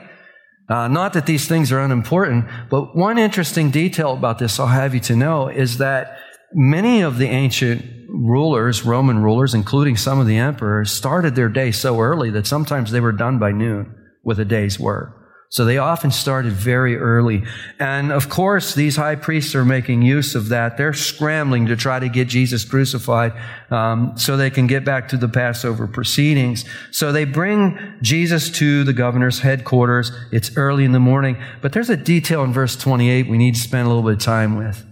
Uh, 0.69 0.87
not 0.87 1.13
that 1.13 1.25
these 1.25 1.47
things 1.47 1.71
are 1.71 1.79
unimportant, 1.79 2.45
but 2.69 2.95
one 2.95 3.17
interesting 3.17 3.71
detail 3.71 4.13
about 4.13 4.37
this 4.39 4.59
I'll 4.59 4.67
have 4.67 4.93
you 4.93 4.99
to 5.01 5.15
know 5.15 5.47
is 5.47 5.77
that 5.77 6.19
many 6.53 7.01
of 7.01 7.17
the 7.17 7.27
ancient 7.27 7.83
rulers, 8.09 8.85
Roman 8.85 9.21
rulers, 9.21 9.53
including 9.53 9.97
some 9.97 10.19
of 10.19 10.27
the 10.27 10.37
emperors, 10.37 10.91
started 10.91 11.35
their 11.35 11.49
day 11.49 11.71
so 11.71 11.99
early 11.99 12.29
that 12.31 12.47
sometimes 12.47 12.91
they 12.91 12.99
were 12.99 13.11
done 13.11 13.39
by 13.39 13.51
noon 13.51 13.93
with 14.23 14.39
a 14.39 14.45
day's 14.45 14.79
work. 14.79 15.17
So 15.49 15.63
they 15.63 15.77
often 15.77 16.11
started 16.11 16.51
very 16.51 16.97
early. 16.97 17.43
And 17.79 18.11
of 18.11 18.27
course, 18.27 18.75
these 18.75 18.97
high 18.97 19.15
priests 19.15 19.55
are 19.55 19.63
making 19.63 20.01
use 20.01 20.35
of 20.35 20.49
that. 20.49 20.75
They're 20.75 20.91
scrambling 20.91 21.67
to 21.67 21.77
try 21.77 21.99
to 21.99 22.09
get 22.09 22.27
Jesus 22.27 22.65
crucified 22.65 23.31
um, 23.71 24.11
so 24.17 24.35
they 24.35 24.49
can 24.49 24.67
get 24.67 24.83
back 24.83 25.07
to 25.09 25.17
the 25.17 25.29
Passover 25.29 25.87
proceedings. 25.87 26.65
So 26.91 27.13
they 27.13 27.23
bring 27.23 27.79
Jesus 28.01 28.49
to 28.57 28.83
the 28.83 28.91
governor's 28.91 29.39
headquarters. 29.39 30.11
It's 30.33 30.55
early 30.57 30.83
in 30.83 30.91
the 30.91 30.99
morning. 30.99 31.41
But 31.61 31.71
there's 31.71 31.89
a 31.89 31.97
detail 31.97 32.43
in 32.43 32.51
verse 32.51 32.75
28 32.75 33.29
we 33.29 33.37
need 33.37 33.55
to 33.55 33.61
spend 33.61 33.85
a 33.85 33.87
little 33.87 34.03
bit 34.03 34.13
of 34.13 34.19
time 34.19 34.57
with. 34.57 34.86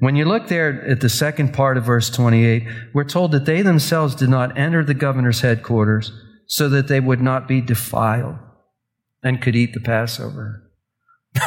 When 0.00 0.14
you 0.14 0.26
look 0.26 0.46
there 0.46 0.86
at 0.88 1.00
the 1.00 1.08
second 1.08 1.52
part 1.52 1.76
of 1.76 1.84
verse 1.84 2.08
28, 2.08 2.66
we're 2.94 3.04
told 3.04 3.32
that 3.32 3.46
they 3.46 3.62
themselves 3.62 4.14
did 4.14 4.28
not 4.28 4.56
enter 4.56 4.84
the 4.84 4.94
governor's 4.94 5.40
headquarters 5.40 6.12
so 6.46 6.68
that 6.68 6.86
they 6.86 7.00
would 7.00 7.20
not 7.20 7.48
be 7.48 7.60
defiled 7.60 8.36
and 9.22 9.42
could 9.42 9.56
eat 9.56 9.74
the 9.74 9.80
Passover. 9.80 10.70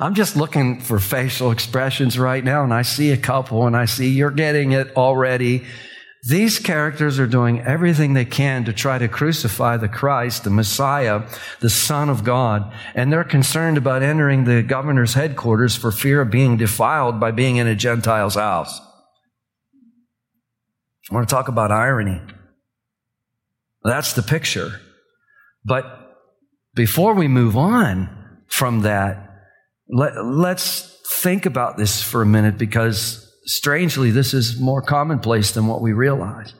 I'm 0.00 0.14
just 0.14 0.34
looking 0.34 0.80
for 0.80 0.98
facial 0.98 1.52
expressions 1.52 2.18
right 2.18 2.42
now, 2.42 2.64
and 2.64 2.74
I 2.74 2.82
see 2.82 3.12
a 3.12 3.16
couple, 3.16 3.66
and 3.66 3.76
I 3.76 3.84
see 3.84 4.08
you're 4.10 4.30
getting 4.30 4.72
it 4.72 4.96
already. 4.96 5.64
These 6.24 6.58
characters 6.58 7.18
are 7.18 7.26
doing 7.26 7.60
everything 7.60 8.12
they 8.12 8.26
can 8.26 8.64
to 8.66 8.74
try 8.74 8.98
to 8.98 9.08
crucify 9.08 9.78
the 9.78 9.88
Christ, 9.88 10.44
the 10.44 10.50
Messiah, 10.50 11.22
the 11.60 11.70
Son 11.70 12.10
of 12.10 12.24
God, 12.24 12.72
and 12.94 13.10
they're 13.10 13.24
concerned 13.24 13.78
about 13.78 14.02
entering 14.02 14.44
the 14.44 14.62
governor's 14.62 15.14
headquarters 15.14 15.76
for 15.76 15.90
fear 15.90 16.20
of 16.20 16.30
being 16.30 16.58
defiled 16.58 17.18
by 17.18 17.30
being 17.30 17.56
in 17.56 17.66
a 17.66 17.74
Gentile's 17.74 18.34
house. 18.34 18.80
I 21.10 21.14
want 21.14 21.28
to 21.28 21.34
talk 21.34 21.48
about 21.48 21.72
irony. 21.72 22.20
That's 23.82 24.12
the 24.12 24.22
picture. 24.22 24.80
But 25.64 25.84
before 26.74 27.14
we 27.14 27.28
move 27.28 27.56
on 27.56 28.42
from 28.46 28.80
that, 28.82 29.26
let, 29.88 30.14
us 30.14 31.00
think 31.06 31.46
about 31.46 31.76
this 31.76 32.02
for 32.02 32.22
a 32.22 32.26
minute 32.26 32.58
because 32.58 33.29
strangely, 33.50 34.10
this 34.10 34.32
is 34.32 34.58
more 34.60 34.80
commonplace 34.80 35.50
than 35.50 35.66
what 35.66 35.82
we 35.82 35.92
realize. 35.92 36.54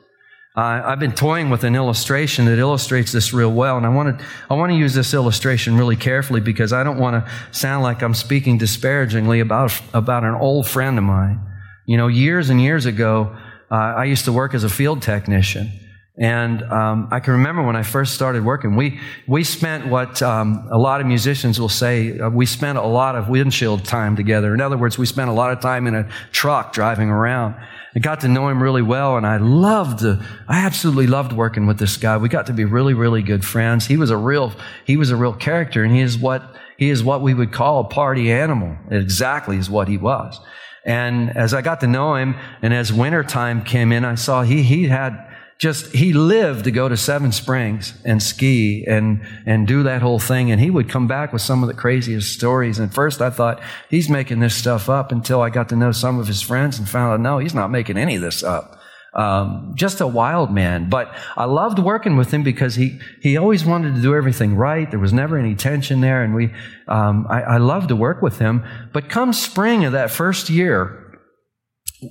Uh, 0.55 0.81
I've 0.83 0.99
been 0.99 1.13
toying 1.13 1.49
with 1.49 1.63
an 1.63 1.75
illustration 1.75 2.43
that 2.45 2.59
illustrates 2.59 3.13
this 3.13 3.31
real 3.31 3.53
well, 3.53 3.77
and 3.77 3.85
I 3.85 3.89
want 3.89 4.19
to 4.19 4.25
I 4.49 4.55
want 4.55 4.73
to 4.73 4.77
use 4.77 4.93
this 4.93 5.13
illustration 5.13 5.77
really 5.77 5.95
carefully 5.95 6.41
because 6.41 6.73
I 6.73 6.83
don't 6.83 6.99
want 6.99 7.23
to 7.23 7.31
sound 7.51 7.83
like 7.83 8.01
I'm 8.01 8.13
speaking 8.13 8.57
disparagingly 8.57 9.39
about 9.39 9.79
about 9.93 10.25
an 10.25 10.35
old 10.35 10.67
friend 10.67 10.97
of 10.97 11.05
mine. 11.05 11.39
You 11.85 11.95
know, 11.95 12.07
years 12.07 12.49
and 12.49 12.61
years 12.61 12.85
ago, 12.85 13.33
uh, 13.71 13.75
I 13.75 14.03
used 14.03 14.25
to 14.25 14.33
work 14.33 14.53
as 14.53 14.65
a 14.65 14.69
field 14.69 15.01
technician, 15.01 15.71
and 16.17 16.61
um, 16.63 17.07
I 17.09 17.21
can 17.21 17.33
remember 17.33 17.63
when 17.63 17.75
I 17.75 17.83
first 17.83 18.13
started 18.13 18.43
working, 18.43 18.75
we, 18.75 18.99
we 19.27 19.43
spent 19.45 19.87
what 19.87 20.21
um, 20.21 20.67
a 20.69 20.77
lot 20.77 20.99
of 20.99 21.07
musicians 21.07 21.59
will 21.59 21.69
say, 21.69 22.19
uh, 22.19 22.29
we 22.29 22.45
spent 22.45 22.77
a 22.77 22.85
lot 22.85 23.15
of 23.15 23.29
windshield 23.29 23.85
time 23.85 24.15
together. 24.15 24.53
In 24.53 24.59
other 24.59 24.77
words, 24.77 24.97
we 24.97 25.05
spent 25.05 25.29
a 25.29 25.33
lot 25.33 25.51
of 25.51 25.61
time 25.61 25.87
in 25.87 25.95
a 25.95 26.09
truck 26.31 26.73
driving 26.73 27.09
around. 27.09 27.55
I 27.95 27.99
got 27.99 28.21
to 28.21 28.27
know 28.27 28.47
him 28.49 28.61
really 28.61 28.81
well, 28.81 29.17
and 29.17 29.25
I 29.25 29.37
loved, 29.37 30.03
I 30.03 30.59
absolutely 30.59 31.07
loved 31.07 31.33
working 31.33 31.65
with 31.65 31.77
this 31.79 31.97
guy. 31.97 32.17
We 32.17 32.29
got 32.29 32.45
to 32.47 32.53
be 32.53 32.65
really, 32.65 32.93
really 32.93 33.21
good 33.21 33.43
friends. 33.43 33.85
He 33.85 33.97
was 33.97 34.09
a 34.09 34.17
real, 34.17 34.53
he 34.85 34.97
was 34.97 35.11
a 35.11 35.15
real 35.15 35.33
character, 35.33 35.83
and 35.83 35.93
he 35.93 36.01
is 36.01 36.17
what, 36.17 36.43
he 36.77 36.89
is 36.89 37.03
what 37.03 37.21
we 37.21 37.33
would 37.33 37.51
call 37.51 37.79
a 37.79 37.83
party 37.85 38.31
animal. 38.31 38.77
Exactly 38.89 39.57
is 39.57 39.69
what 39.69 39.87
he 39.87 39.97
was. 39.97 40.39
And 40.85 41.35
as 41.37 41.53
I 41.53 41.61
got 41.61 41.81
to 41.81 41.87
know 41.87 42.15
him, 42.15 42.35
and 42.61 42.73
as 42.73 42.91
winter 42.91 43.23
time 43.23 43.63
came 43.63 43.91
in, 43.91 44.03
I 44.03 44.15
saw 44.15 44.43
he, 44.43 44.63
he 44.63 44.87
had, 44.87 45.30
just 45.61 45.93
he 45.93 46.11
lived 46.11 46.63
to 46.63 46.71
go 46.71 46.89
to 46.89 46.97
Seven 46.97 47.31
Springs 47.31 47.93
and 48.03 48.21
ski 48.21 48.83
and 48.87 49.21
and 49.45 49.67
do 49.67 49.83
that 49.83 50.01
whole 50.01 50.17
thing. 50.17 50.49
And 50.49 50.59
he 50.59 50.71
would 50.71 50.89
come 50.89 51.07
back 51.07 51.31
with 51.31 51.43
some 51.43 51.61
of 51.61 51.67
the 51.67 51.75
craziest 51.75 52.33
stories. 52.33 52.79
And 52.79 52.91
first 52.91 53.21
I 53.21 53.29
thought 53.29 53.61
he's 53.87 54.09
making 54.09 54.39
this 54.39 54.55
stuff 54.55 54.89
up 54.89 55.11
until 55.11 55.39
I 55.39 55.51
got 55.51 55.69
to 55.69 55.75
know 55.75 55.91
some 55.91 56.17
of 56.17 56.25
his 56.25 56.41
friends 56.41 56.79
and 56.79 56.89
found 56.89 57.13
out 57.13 57.19
no, 57.19 57.37
he's 57.37 57.53
not 57.53 57.69
making 57.69 57.97
any 57.97 58.15
of 58.15 58.23
this 58.23 58.43
up. 58.43 58.79
Um, 59.13 59.73
just 59.75 60.01
a 60.01 60.07
wild 60.07 60.51
man. 60.51 60.89
But 60.89 61.13
I 61.37 61.45
loved 61.45 61.77
working 61.77 62.17
with 62.17 62.33
him 62.33 62.41
because 62.41 62.73
he 62.73 62.99
he 63.21 63.37
always 63.37 63.63
wanted 63.63 63.93
to 63.93 64.01
do 64.01 64.15
everything 64.15 64.55
right. 64.55 64.89
There 64.89 64.99
was 64.99 65.13
never 65.13 65.37
any 65.37 65.53
tension 65.53 66.01
there, 66.01 66.23
and 66.23 66.33
we 66.33 66.51
um, 66.87 67.27
I, 67.29 67.43
I 67.43 67.57
loved 67.57 67.89
to 67.89 67.95
work 67.95 68.23
with 68.23 68.39
him. 68.39 68.65
But 68.93 69.09
come 69.09 69.31
spring 69.31 69.85
of 69.85 69.91
that 69.91 70.09
first 70.09 70.49
year, 70.49 71.19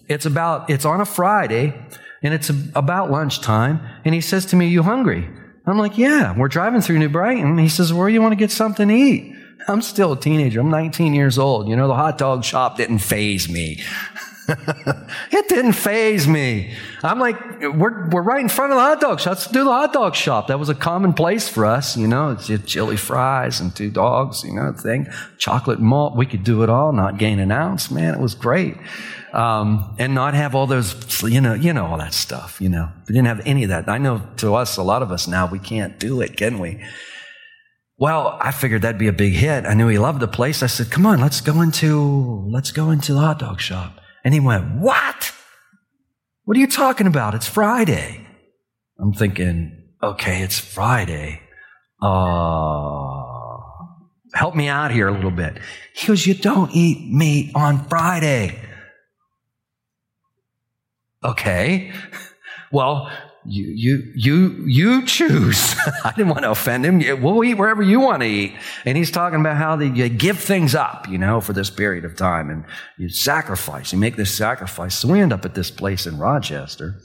it's 0.08 0.26
about 0.26 0.70
it's 0.70 0.84
on 0.84 1.00
a 1.00 1.04
Friday 1.04 1.74
and 2.22 2.34
it's 2.34 2.50
about 2.74 3.10
lunchtime, 3.10 3.80
and 4.04 4.14
he 4.14 4.20
says 4.20 4.46
to 4.46 4.56
me, 4.56 4.68
You 4.68 4.82
hungry? 4.82 5.28
I'm 5.66 5.78
like, 5.78 5.98
Yeah, 5.98 6.36
we're 6.36 6.48
driving 6.48 6.80
through 6.80 6.98
New 6.98 7.08
Brighton. 7.08 7.58
He 7.58 7.68
says, 7.68 7.92
Where 7.92 8.08
do 8.08 8.14
you 8.14 8.22
want 8.22 8.32
to 8.32 8.36
get 8.36 8.50
something 8.50 8.88
to 8.88 8.94
eat? 8.94 9.36
I'm 9.68 9.82
still 9.82 10.12
a 10.12 10.20
teenager. 10.20 10.60
I'm 10.60 10.70
19 10.70 11.14
years 11.14 11.38
old. 11.38 11.68
You 11.68 11.76
know, 11.76 11.86
the 11.86 11.94
hot 11.94 12.18
dog 12.18 12.44
shop 12.44 12.76
didn't 12.76 12.98
phase 12.98 13.48
me. 13.48 13.82
it 15.32 15.48
didn't 15.48 15.72
phase 15.72 16.26
me. 16.26 16.74
I'm 17.02 17.18
like, 17.18 17.60
we're, 17.60 18.08
we're 18.08 18.22
right 18.22 18.40
in 18.40 18.48
front 18.48 18.72
of 18.72 18.76
the 18.76 18.82
hot 18.82 19.00
dog 19.00 19.20
shop. 19.20 19.32
Let's 19.32 19.46
do 19.46 19.64
the 19.64 19.70
hot 19.70 19.92
dog 19.92 20.14
shop. 20.14 20.48
That 20.48 20.58
was 20.58 20.68
a 20.68 20.74
common 20.74 21.12
place 21.12 21.48
for 21.48 21.64
us, 21.64 21.96
you 21.96 22.08
know, 22.08 22.30
it's 22.30 22.48
chili 22.64 22.96
fries 22.96 23.60
and 23.60 23.74
two 23.74 23.90
dogs, 23.90 24.42
you 24.44 24.52
know, 24.52 24.72
thing, 24.72 25.06
chocolate 25.38 25.80
malt. 25.80 26.16
We 26.16 26.26
could 26.26 26.44
do 26.44 26.62
it 26.62 26.70
all, 26.70 26.92
not 26.92 27.18
gain 27.18 27.38
an 27.38 27.52
ounce. 27.52 27.90
Man, 27.90 28.14
it 28.14 28.20
was 28.20 28.34
great 28.34 28.76
um, 29.32 29.94
and 29.98 30.14
not 30.14 30.34
have 30.34 30.54
all 30.54 30.66
those, 30.66 31.22
you 31.22 31.40
know, 31.40 31.54
you 31.54 31.72
know, 31.72 31.86
all 31.86 31.98
that 31.98 32.14
stuff, 32.14 32.60
you 32.60 32.68
know. 32.68 32.90
We 33.08 33.14
didn't 33.14 33.28
have 33.28 33.40
any 33.46 33.64
of 33.64 33.68
that. 33.70 33.88
I 33.88 33.98
know 33.98 34.22
to 34.38 34.54
us, 34.54 34.76
a 34.76 34.82
lot 34.82 35.02
of 35.02 35.12
us 35.12 35.28
now, 35.28 35.46
we 35.46 35.58
can't 35.58 35.98
do 35.98 36.20
it, 36.20 36.36
can 36.36 36.58
we? 36.58 36.82
Well, 37.96 38.38
I 38.40 38.50
figured 38.50 38.82
that'd 38.82 38.98
be 38.98 39.08
a 39.08 39.12
big 39.12 39.34
hit. 39.34 39.66
I 39.66 39.74
knew 39.74 39.88
he 39.88 39.98
loved 39.98 40.20
the 40.20 40.28
place. 40.28 40.62
I 40.62 40.66
said, 40.66 40.90
come 40.90 41.04
on, 41.04 41.20
let's 41.20 41.40
go 41.40 41.60
into, 41.60 42.46
let's 42.48 42.72
go 42.72 42.90
into 42.90 43.12
the 43.12 43.20
hot 43.20 43.38
dog 43.38 43.60
shop. 43.60 43.99
And 44.24 44.34
he 44.34 44.40
went, 44.40 44.76
what? 44.76 45.32
What 46.44 46.56
are 46.56 46.60
you 46.60 46.66
talking 46.66 47.06
about? 47.06 47.34
It's 47.34 47.46
Friday. 47.46 48.26
I'm 48.98 49.12
thinking, 49.12 49.88
okay, 50.02 50.42
it's 50.42 50.58
Friday. 50.58 51.40
Uh, 52.02 53.22
help 54.34 54.54
me 54.54 54.68
out 54.68 54.90
here 54.90 55.08
a 55.08 55.12
little 55.12 55.30
bit. 55.30 55.58
He 55.94 56.06
goes, 56.06 56.26
you 56.26 56.34
don't 56.34 56.70
eat 56.72 57.12
meat 57.12 57.52
on 57.54 57.86
Friday. 57.88 58.58
Okay. 61.24 61.92
Well, 62.72 63.10
you, 63.46 63.64
you, 63.64 64.12
you, 64.14 64.64
you 64.66 65.06
choose. 65.06 65.74
I 66.04 66.12
didn't 66.16 66.28
want 66.28 66.42
to 66.42 66.50
offend 66.50 66.84
him. 66.84 67.22
We'll 67.22 67.42
eat 67.44 67.54
wherever 67.54 67.82
you 67.82 68.00
want 68.00 68.22
to 68.22 68.28
eat. 68.28 68.54
And 68.84 68.98
he's 68.98 69.10
talking 69.10 69.40
about 69.40 69.56
how 69.56 69.76
they, 69.76 69.86
you 69.86 70.08
give 70.08 70.38
things 70.38 70.74
up, 70.74 71.08
you 71.08 71.18
know, 71.18 71.40
for 71.40 71.52
this 71.52 71.70
period 71.70 72.04
of 72.04 72.16
time 72.16 72.50
and 72.50 72.64
you 72.98 73.08
sacrifice, 73.08 73.92
you 73.92 73.98
make 73.98 74.16
this 74.16 74.34
sacrifice. 74.36 74.94
So 74.96 75.08
we 75.08 75.20
end 75.20 75.32
up 75.32 75.44
at 75.44 75.54
this 75.54 75.70
place 75.70 76.06
in 76.06 76.18
Rochester 76.18 76.96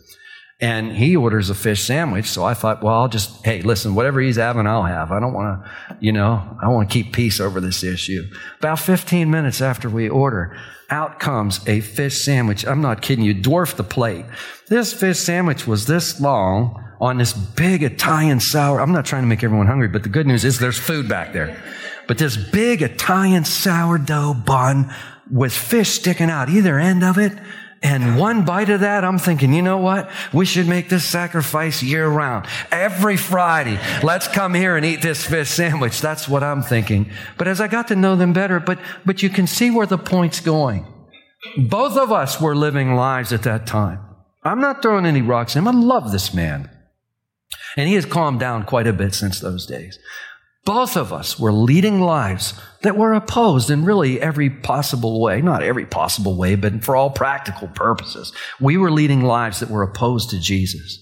and 0.59 0.93
he 0.93 1.15
orders 1.15 1.49
a 1.49 1.55
fish 1.55 1.83
sandwich. 1.83 2.27
So 2.27 2.43
I 2.43 2.53
thought, 2.53 2.81
well, 2.81 2.93
I'll 2.93 3.07
just, 3.09 3.43
hey, 3.45 3.61
listen, 3.61 3.93
whatever 3.93 4.21
he's 4.21 4.37
having, 4.37 4.67
I'll 4.67 4.83
have. 4.83 5.11
I 5.11 5.19
don't 5.19 5.33
want 5.33 5.63
to, 5.63 5.97
you 5.99 6.11
know, 6.11 6.57
I 6.61 6.69
want 6.69 6.89
to 6.89 6.93
keep 6.93 7.13
peace 7.13 7.39
over 7.39 7.59
this 7.59 7.83
issue. 7.83 8.23
About 8.59 8.79
15 8.79 9.29
minutes 9.29 9.61
after 9.61 9.89
we 9.89 10.07
order, 10.07 10.57
out 10.89 11.19
comes 11.19 11.67
a 11.67 11.81
fish 11.81 12.23
sandwich. 12.23 12.65
I'm 12.65 12.81
not 12.81 13.01
kidding 13.01 13.25
you, 13.25 13.33
dwarfed 13.33 13.77
the 13.77 13.83
plate. 13.83 14.25
This 14.67 14.93
fish 14.93 15.19
sandwich 15.19 15.67
was 15.67 15.87
this 15.87 16.21
long 16.21 16.81
on 17.01 17.17
this 17.17 17.33
big 17.33 17.83
Italian 17.83 18.39
sour. 18.39 18.79
I'm 18.79 18.93
not 18.93 19.05
trying 19.05 19.23
to 19.23 19.27
make 19.27 19.43
everyone 19.43 19.67
hungry, 19.67 19.89
but 19.89 20.03
the 20.03 20.09
good 20.09 20.27
news 20.27 20.45
is 20.45 20.59
there's 20.59 20.79
food 20.79 21.09
back 21.09 21.33
there. 21.33 21.61
But 22.07 22.17
this 22.17 22.37
big 22.37 22.81
Italian 22.81 23.43
sourdough 23.43 24.35
bun 24.45 24.93
with 25.29 25.53
fish 25.53 25.89
sticking 25.89 26.29
out 26.29 26.49
either 26.49 26.79
end 26.79 27.03
of 27.03 27.17
it. 27.17 27.33
And 27.85 28.17
one 28.17 28.45
bite 28.45 28.71
of 28.71 28.79
that, 28.79 29.05
I'm 29.05 29.19
thinking, 29.19 29.53
you 29.53 29.61
know 29.61 29.77
what? 29.77 30.09
We 30.33 30.47
should 30.47 30.67
make 30.67 30.89
this 30.89 31.05
sacrifice 31.05 31.83
year 31.83 32.07
round. 32.07 32.47
Every 32.71 33.15
Friday, 33.15 33.79
let's 34.01 34.27
come 34.27 34.55
here 34.55 34.75
and 34.75 34.83
eat 34.83 35.03
this 35.03 35.23
fish 35.23 35.51
sandwich. 35.51 36.01
That's 36.01 36.27
what 36.27 36.41
I'm 36.41 36.63
thinking. 36.63 37.11
But 37.37 37.47
as 37.47 37.61
I 37.61 37.67
got 37.67 37.89
to 37.89 37.95
know 37.95 38.15
them 38.15 38.33
better, 38.33 38.59
but, 38.59 38.79
but 39.05 39.21
you 39.21 39.29
can 39.29 39.45
see 39.45 39.69
where 39.69 39.85
the 39.85 39.99
point's 39.99 40.39
going. 40.39 40.83
Both 41.57 41.95
of 41.95 42.11
us 42.11 42.41
were 42.41 42.55
living 42.55 42.95
lives 42.95 43.31
at 43.31 43.43
that 43.43 43.67
time. 43.67 43.99
I'm 44.43 44.59
not 44.59 44.81
throwing 44.81 45.05
any 45.05 45.21
rocks 45.21 45.55
at 45.55 45.59
him. 45.59 45.67
I 45.67 45.71
love 45.71 46.11
this 46.11 46.33
man. 46.33 46.71
And 47.77 47.87
he 47.87 47.93
has 47.93 48.05
calmed 48.05 48.39
down 48.39 48.63
quite 48.63 48.87
a 48.87 48.93
bit 48.93 49.13
since 49.13 49.39
those 49.39 49.67
days. 49.67 49.99
Both 50.65 50.97
of 50.97 51.13
us 51.13 51.39
were 51.39 51.53
leading 51.53 52.01
lives 52.01 52.59
that 52.81 52.97
were 52.97 53.13
opposed 53.13 53.69
in 53.69 53.85
really 53.85 54.19
every 54.19 54.49
possible 54.49 55.21
way. 55.21 55.39
Not 55.41 55.61
every 55.61 55.85
possible 55.85 56.35
way, 56.35 56.55
but 56.55 56.83
for 56.83 56.95
all 56.95 57.11
practical 57.11 57.67
purposes. 57.67 58.33
We 58.59 58.75
were 58.77 58.91
leading 58.91 59.21
lives 59.21 59.59
that 59.59 59.69
were 59.69 59.83
opposed 59.83 60.31
to 60.31 60.39
Jesus. 60.39 60.99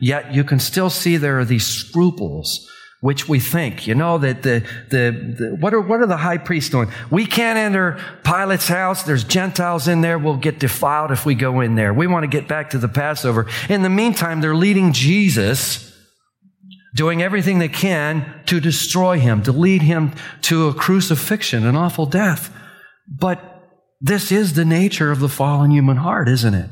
Yet 0.00 0.34
you 0.34 0.42
can 0.42 0.58
still 0.58 0.90
see 0.90 1.16
there 1.16 1.38
are 1.38 1.44
these 1.44 1.66
scruples 1.66 2.68
which 3.00 3.28
we 3.28 3.38
think, 3.38 3.86
you 3.86 3.94
know, 3.94 4.18
that 4.18 4.42
the, 4.42 4.66
the, 4.90 5.36
the, 5.38 5.56
what 5.60 5.72
are, 5.72 5.80
what 5.80 6.00
are 6.00 6.06
the 6.06 6.16
high 6.16 6.38
priests 6.38 6.70
doing? 6.70 6.90
We 7.10 7.26
can't 7.26 7.56
enter 7.56 8.00
Pilate's 8.24 8.66
house. 8.66 9.04
There's 9.04 9.22
Gentiles 9.22 9.86
in 9.86 10.00
there. 10.00 10.18
We'll 10.18 10.36
get 10.36 10.58
defiled 10.58 11.12
if 11.12 11.24
we 11.24 11.36
go 11.36 11.60
in 11.60 11.76
there. 11.76 11.94
We 11.94 12.08
want 12.08 12.24
to 12.24 12.28
get 12.28 12.48
back 12.48 12.70
to 12.70 12.78
the 12.78 12.88
Passover. 12.88 13.46
In 13.68 13.82
the 13.82 13.88
meantime, 13.88 14.40
they're 14.40 14.56
leading 14.56 14.92
Jesus 14.92 15.87
doing 16.94 17.22
everything 17.22 17.58
they 17.58 17.68
can 17.68 18.42
to 18.46 18.60
destroy 18.60 19.18
him, 19.18 19.42
to 19.42 19.52
lead 19.52 19.82
him 19.82 20.12
to 20.42 20.68
a 20.68 20.74
crucifixion, 20.74 21.66
an 21.66 21.76
awful 21.76 22.06
death. 22.06 22.54
But 23.06 23.42
this 24.00 24.32
is 24.32 24.54
the 24.54 24.64
nature 24.64 25.10
of 25.10 25.20
the 25.20 25.28
fallen 25.28 25.70
human 25.70 25.98
heart, 25.98 26.28
isn't 26.28 26.54
it? 26.54 26.70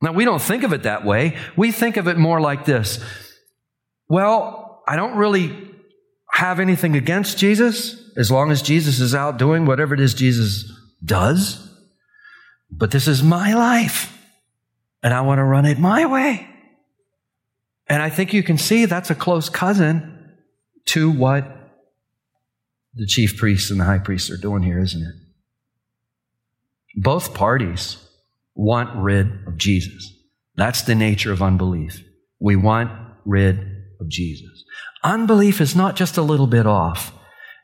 Now, 0.00 0.12
we 0.12 0.24
don't 0.24 0.42
think 0.42 0.64
of 0.64 0.72
it 0.72 0.82
that 0.82 1.04
way. 1.04 1.36
We 1.56 1.72
think 1.72 1.96
of 1.96 2.08
it 2.08 2.18
more 2.18 2.40
like 2.40 2.64
this. 2.64 3.02
Well, 4.08 4.82
I 4.86 4.96
don't 4.96 5.16
really 5.16 5.70
have 6.32 6.60
anything 6.60 6.96
against 6.96 7.38
Jesus 7.38 8.10
as 8.16 8.30
long 8.30 8.50
as 8.50 8.60
Jesus 8.60 9.00
is 9.00 9.14
out 9.14 9.38
doing 9.38 9.64
whatever 9.64 9.94
it 9.94 10.00
is 10.00 10.14
Jesus 10.14 10.70
does. 11.02 11.60
But 12.70 12.90
this 12.90 13.08
is 13.08 13.22
my 13.22 13.54
life 13.54 14.14
and 15.02 15.12
I 15.12 15.20
want 15.20 15.38
to 15.38 15.44
run 15.44 15.66
it 15.66 15.78
my 15.78 16.06
way. 16.06 16.48
And 17.86 18.02
I 18.02 18.10
think 18.10 18.32
you 18.32 18.42
can 18.42 18.58
see 18.58 18.86
that's 18.86 19.10
a 19.10 19.14
close 19.14 19.48
cousin 19.48 20.32
to 20.86 21.10
what 21.10 21.44
the 22.94 23.06
chief 23.06 23.36
priests 23.36 23.70
and 23.70 23.80
the 23.80 23.84
high 23.84 23.98
priests 23.98 24.30
are 24.30 24.36
doing 24.36 24.62
here, 24.62 24.78
isn't 24.78 25.02
it? 25.02 25.14
Both 26.96 27.34
parties 27.34 27.98
want 28.54 28.94
rid 28.96 29.26
of 29.46 29.56
Jesus. 29.56 30.12
That's 30.56 30.82
the 30.82 30.94
nature 30.94 31.32
of 31.32 31.42
unbelief. 31.42 32.02
We 32.40 32.56
want 32.56 32.90
rid 33.24 33.58
of 34.00 34.08
Jesus. 34.08 34.64
Unbelief 35.02 35.60
is 35.60 35.74
not 35.74 35.96
just 35.96 36.16
a 36.16 36.22
little 36.22 36.46
bit 36.46 36.66
off. 36.66 37.12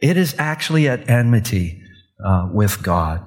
It 0.03 0.17
is 0.17 0.35
actually 0.39 0.89
at 0.89 1.09
enmity 1.09 1.81
uh, 2.25 2.49
with 2.53 2.83
God. 2.83 3.23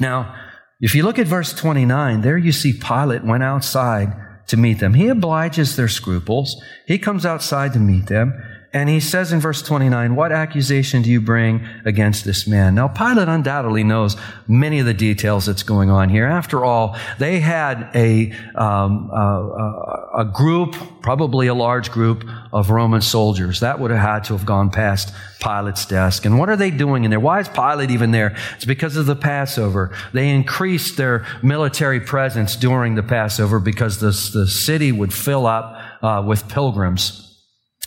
Now, 0.00 0.34
if 0.80 0.94
you 0.94 1.02
look 1.02 1.18
at 1.18 1.26
verse 1.26 1.52
29, 1.52 2.22
there 2.22 2.38
you 2.38 2.52
see 2.52 2.72
Pilate 2.72 3.24
went 3.24 3.42
outside 3.42 4.12
to 4.48 4.56
meet 4.56 4.80
them. 4.80 4.94
He 4.94 5.08
obliges 5.08 5.76
their 5.76 5.88
scruples. 5.88 6.62
He 6.86 6.98
comes 6.98 7.24
outside 7.24 7.72
to 7.72 7.78
meet 7.78 8.06
them. 8.06 8.34
And 8.74 8.88
he 8.88 9.00
says 9.00 9.34
in 9.34 9.40
verse 9.40 9.60
29, 9.60 10.16
What 10.16 10.32
accusation 10.32 11.02
do 11.02 11.10
you 11.10 11.20
bring 11.20 11.66
against 11.84 12.24
this 12.24 12.46
man? 12.46 12.74
Now, 12.74 12.88
Pilate 12.88 13.28
undoubtedly 13.28 13.84
knows 13.84 14.16
many 14.48 14.78
of 14.78 14.86
the 14.86 14.94
details 14.94 15.44
that's 15.44 15.62
going 15.62 15.90
on 15.90 16.08
here. 16.08 16.24
After 16.24 16.64
all, 16.64 16.96
they 17.18 17.40
had 17.40 17.90
a, 17.94 18.32
um, 18.54 19.10
a, 19.12 20.20
a 20.20 20.24
group, 20.24 20.74
probably 21.02 21.48
a 21.48 21.54
large 21.54 21.90
group 21.90 22.24
of 22.50 22.70
Roman 22.70 23.02
soldiers. 23.02 23.60
That 23.60 23.78
would 23.78 23.90
have 23.90 24.00
had 24.00 24.24
to 24.24 24.32
have 24.32 24.46
gone 24.46 24.70
past 24.70 25.12
Pilate's 25.40 25.84
desk. 25.84 26.24
And 26.24 26.38
what 26.38 26.48
are 26.48 26.56
they 26.56 26.70
doing 26.70 27.04
in 27.04 27.10
there? 27.10 27.20
Why 27.20 27.40
is 27.40 27.48
Pilate 27.50 27.90
even 27.90 28.10
there? 28.10 28.34
It's 28.54 28.64
because 28.64 28.96
of 28.96 29.04
the 29.04 29.16
Passover. 29.16 29.94
They 30.14 30.30
increased 30.30 30.96
their 30.96 31.26
military 31.42 32.00
presence 32.00 32.56
during 32.56 32.94
the 32.94 33.02
Passover 33.02 33.60
because 33.60 33.98
the, 34.00 34.12
the 34.32 34.46
city 34.46 34.92
would 34.92 35.12
fill 35.12 35.46
up 35.46 35.76
uh, 36.02 36.24
with 36.26 36.48
pilgrims. 36.48 37.31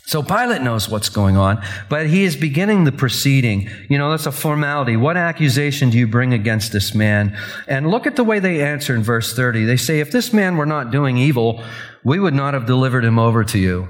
So 0.06 0.22
Pilate 0.22 0.62
knows 0.62 0.88
what's 0.88 1.08
going 1.08 1.36
on, 1.36 1.60
but 1.88 2.06
he 2.06 2.22
is 2.22 2.36
beginning 2.36 2.84
the 2.84 2.92
proceeding. 2.92 3.68
You 3.88 3.98
know, 3.98 4.12
that's 4.12 4.26
a 4.26 4.32
formality. 4.32 4.96
What 4.96 5.16
accusation 5.16 5.90
do 5.90 5.98
you 5.98 6.06
bring 6.06 6.32
against 6.32 6.70
this 6.70 6.94
man? 6.94 7.36
And 7.66 7.90
look 7.90 8.06
at 8.06 8.14
the 8.14 8.22
way 8.22 8.38
they 8.38 8.62
answer 8.62 8.94
in 8.94 9.02
verse 9.02 9.34
30. 9.34 9.64
They 9.64 9.76
say, 9.76 9.98
if 9.98 10.12
this 10.12 10.32
man 10.32 10.56
were 10.56 10.64
not 10.64 10.92
doing 10.92 11.18
evil, 11.18 11.60
we 12.04 12.20
would 12.20 12.34
not 12.34 12.54
have 12.54 12.66
delivered 12.66 13.04
him 13.04 13.18
over 13.18 13.42
to 13.42 13.58
you. 13.58 13.88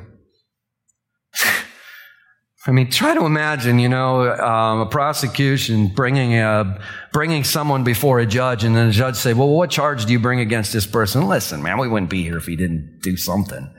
I 2.67 2.71
mean, 2.71 2.91
try 2.91 3.13
to 3.13 3.27
imagine, 3.27 3.79
you 3.79 3.91
know, 3.91 4.33
um, 4.37 4.81
a 4.81 4.87
prosecution 4.87 5.89
bringing 5.89 6.35
a, 6.35 6.81
bringing 7.13 7.45
someone 7.45 7.85
before 7.85 8.21
a 8.21 8.27
judge, 8.27 8.65
and 8.65 8.75
then 8.75 8.87
the 8.87 8.93
judge 8.93 9.17
say, 9.17 9.35
"Well, 9.35 9.51
what 9.51 9.71
charge 9.71 10.07
do 10.07 10.13
you 10.15 10.19
bring 10.19 10.41
against 10.41 10.73
this 10.73 10.87
person?" 10.87 11.29
Listen, 11.29 11.63
man, 11.63 11.79
we 11.79 11.87
wouldn't 11.87 12.11
be 12.11 12.23
here 12.23 12.39
if 12.39 12.47
he 12.47 12.57
didn't 12.57 13.01
do 13.03 13.17
something, 13.17 13.73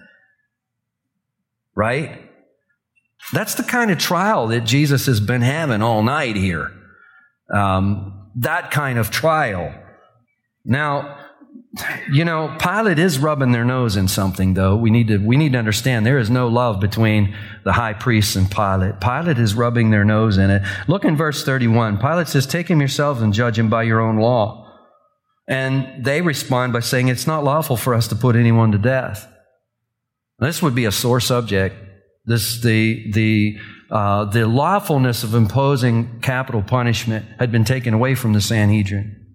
right? 1.75 2.26
That's 3.33 3.55
the 3.55 3.63
kind 3.63 3.91
of 3.91 3.97
trial 3.97 4.47
that 4.47 4.61
Jesus 4.61 5.05
has 5.07 5.19
been 5.19 5.41
having 5.41 5.81
all 5.81 6.01
night 6.01 6.35
here. 6.35 6.71
Um, 7.53 8.29
that 8.35 8.71
kind 8.71 8.97
of 8.99 9.09
trial. 9.09 9.73
Now, 10.63 11.17
you 12.11 12.25
know, 12.25 12.55
Pilate 12.59 12.99
is 12.99 13.19
rubbing 13.19 13.51
their 13.51 13.65
nose 13.65 13.97
in 13.97 14.07
something, 14.07 14.53
though. 14.53 14.75
We 14.75 14.89
need 14.89 15.09
to, 15.09 15.17
we 15.17 15.37
need 15.37 15.53
to 15.53 15.59
understand 15.59 16.05
there 16.05 16.17
is 16.17 16.29
no 16.29 16.47
love 16.47 16.79
between 16.79 17.35
the 17.63 17.73
high 17.73 17.93
priests 17.93 18.35
and 18.35 18.49
Pilate. 18.49 18.99
Pilate 18.99 19.37
is 19.37 19.53
rubbing 19.53 19.91
their 19.91 20.05
nose 20.05 20.37
in 20.37 20.49
it. 20.49 20.61
Look 20.87 21.05
in 21.05 21.15
verse 21.15 21.43
31. 21.43 21.97
Pilate 21.97 22.27
says, 22.27 22.47
Take 22.47 22.69
him 22.69 22.79
yourselves 22.79 23.21
and 23.21 23.33
judge 23.33 23.59
him 23.59 23.69
by 23.69 23.83
your 23.83 23.99
own 23.99 24.17
law. 24.17 24.63
And 25.47 26.03
they 26.03 26.21
respond 26.21 26.73
by 26.73 26.79
saying, 26.79 27.09
It's 27.09 27.27
not 27.27 27.43
lawful 27.43 27.77
for 27.77 27.93
us 27.93 28.07
to 28.09 28.15
put 28.15 28.35
anyone 28.35 28.71
to 28.71 28.77
death. 28.77 29.31
This 30.39 30.61
would 30.61 30.75
be 30.75 30.85
a 30.85 30.91
sore 30.91 31.19
subject 31.19 31.75
this, 32.27 32.61
the, 32.61 33.11
the, 33.11 33.57
uh, 33.89 34.25
the 34.25 34.47
lawfulness 34.47 35.23
of 35.23 35.33
imposing 35.33 36.19
capital 36.19 36.61
punishment 36.61 37.25
had 37.39 37.51
been 37.51 37.63
taken 37.63 37.93
away 37.93 38.13
from 38.13 38.33
the 38.33 38.41
Sanhedrin. 38.41 39.25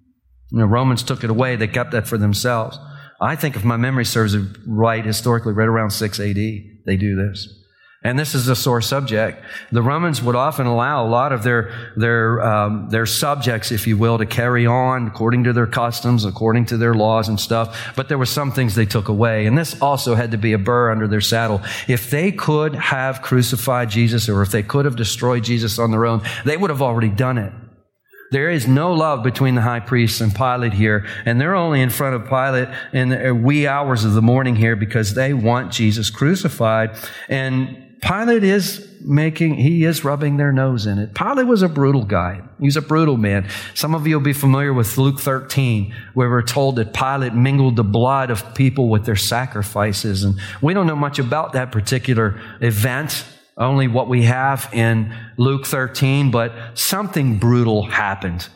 The 0.51 0.67
Romans 0.67 1.03
took 1.03 1.25
it 1.25 1.31
away. 1.31 1.57
They 1.57 1.67
kept 1.67 1.93
that 1.93 2.07
for 2.07 2.19
themselves. 2.19 2.79
I 3.21 3.37
think 3.37 3.57
if 3.57 3.65
my 3.65 3.77
memory 3.77 4.05
serves 4.05 4.37
right, 4.67 5.05
historically, 5.05 5.55
right 5.55 5.69
around 5.69 5.91
6 5.91 6.21
AD, 6.21 6.37
they 6.37 6.97
do 6.97 7.17
this. 7.17 7.49
And 8.05 8.19
this 8.19 8.35
is 8.35 8.49
a 8.49 8.57
sore 8.57 8.81
subject. 8.81 9.45
The 9.71 9.81
Romans 9.81 10.21
would 10.21 10.35
often 10.35 10.67
allow 10.67 11.07
a 11.07 11.09
lot 11.09 11.33
of 11.33 11.45
their, 11.45 11.93
their, 11.97 12.43
um, 12.43 12.89
their 12.91 13.07
subjects, 13.07 13.71
if 13.71 13.87
you 13.87 13.97
will, 13.97 14.19
to 14.19 14.27
carry 14.27 14.67
on 14.67 15.07
according 15.07 15.45
to 15.45 15.53
their 15.53 15.69
customs, 15.69 16.25
according 16.25 16.67
to 16.67 16.77
their 16.77 16.95
laws 16.95 17.29
and 17.29 17.39
stuff. 17.39 17.93
But 17.95 18.09
there 18.09 18.19
were 18.19 18.27
some 18.27 18.51
things 18.51 18.75
they 18.75 18.87
took 18.87 19.09
away. 19.09 19.47
And 19.47 19.57
this 19.57 19.81
also 19.81 20.17
had 20.17 20.33
to 20.33 20.39
be 20.39 20.53
a 20.53 20.59
burr 20.59 20.91
under 20.91 21.07
their 21.07 21.21
saddle. 21.21 21.63
If 21.87 22.11
they 22.11 22.33
could 22.33 22.75
have 22.75 23.23
crucified 23.23 23.91
Jesus 23.91 24.29
or 24.29 24.43
if 24.43 24.51
they 24.51 24.65
could 24.65 24.85
have 24.85 24.97
destroyed 24.97 25.45
Jesus 25.45 25.79
on 25.79 25.93
their 25.93 26.05
own, 26.05 26.23
they 26.45 26.57
would 26.57 26.71
have 26.71 26.83
already 26.83 27.09
done 27.09 27.39
it. 27.39 27.53
There 28.33 28.49
is 28.49 28.67
no 28.67 28.95
love 28.95 29.23
between 29.23 29.57
the 29.57 29.61
high 29.61 29.81
priest 29.81 30.23
and 30.23 30.35
Pilate 30.35 30.73
here, 30.73 31.07
and 31.27 31.39
they're 31.39 31.55
only 31.55 31.83
in 31.83 31.91
front 31.91 32.17
of 32.17 32.31
Pilate 32.31 32.69
in 32.95 33.11
the 33.11 33.35
wee 33.35 33.67
hours 33.67 34.05
of 34.05 34.15
the 34.15 34.23
morning 34.23 34.57
here 34.57 34.75
because 34.75 35.13
they 35.13 35.35
want 35.35 35.71
Jesus 35.71 36.09
crucified. 36.09 36.97
And 37.29 37.82
Pilate 38.03 38.43
is 38.43 38.89
making, 39.01 39.55
he 39.55 39.85
is 39.85 40.05
rubbing 40.05 40.37
their 40.37 40.53
nose 40.53 40.87
in 40.87 40.99
it. 40.99 41.15
Pilate 41.15 41.47
was 41.47 41.63
a 41.63 41.69
brutal 41.69 42.05
guy. 42.05 42.43
He's 42.61 42.77
a 42.77 42.83
brutal 42.83 43.17
man. 43.17 43.49
Some 43.75 43.95
of 43.95 44.07
you 44.07 44.17
will 44.17 44.25
be 44.25 44.33
familiar 44.33 44.73
with 44.73 44.99
Luke 44.99 45.21
13, 45.21 45.95
where 46.15 46.29
we're 46.29 46.43
told 46.43 46.77
that 46.77 46.93
Pilate 46.93 47.35
mingled 47.35 47.77
the 47.77 47.85
blood 47.85 48.31
of 48.31 48.55
people 48.55 48.89
with 48.89 49.05
their 49.05 49.17
sacrifices. 49.17 50.25
And 50.25 50.39
we 50.61 50.75
don't 50.75 50.87
know 50.89 50.97
much 50.97 51.21
about 51.21 51.53
that 51.53 51.71
particular 51.71 52.41
event, 52.61 53.25
only 53.57 53.87
what 53.87 54.09
we 54.09 54.25
have 54.25 54.69
in 54.73 55.15
Luke 55.37 55.65
13, 55.65 56.33
but 56.33 56.53
something 56.75 57.39
brutal 57.39 57.85
happened. 57.85 58.49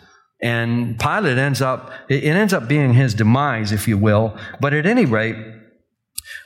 And 0.42 0.98
Pilate 0.98 1.38
ends 1.38 1.62
up, 1.62 1.92
it 2.08 2.24
ends 2.24 2.52
up 2.52 2.68
being 2.68 2.94
his 2.94 3.14
demise, 3.14 3.72
if 3.72 3.86
you 3.88 3.96
will. 3.96 4.36
But 4.60 4.74
at 4.74 4.86
any 4.86 5.06
rate, 5.06 5.36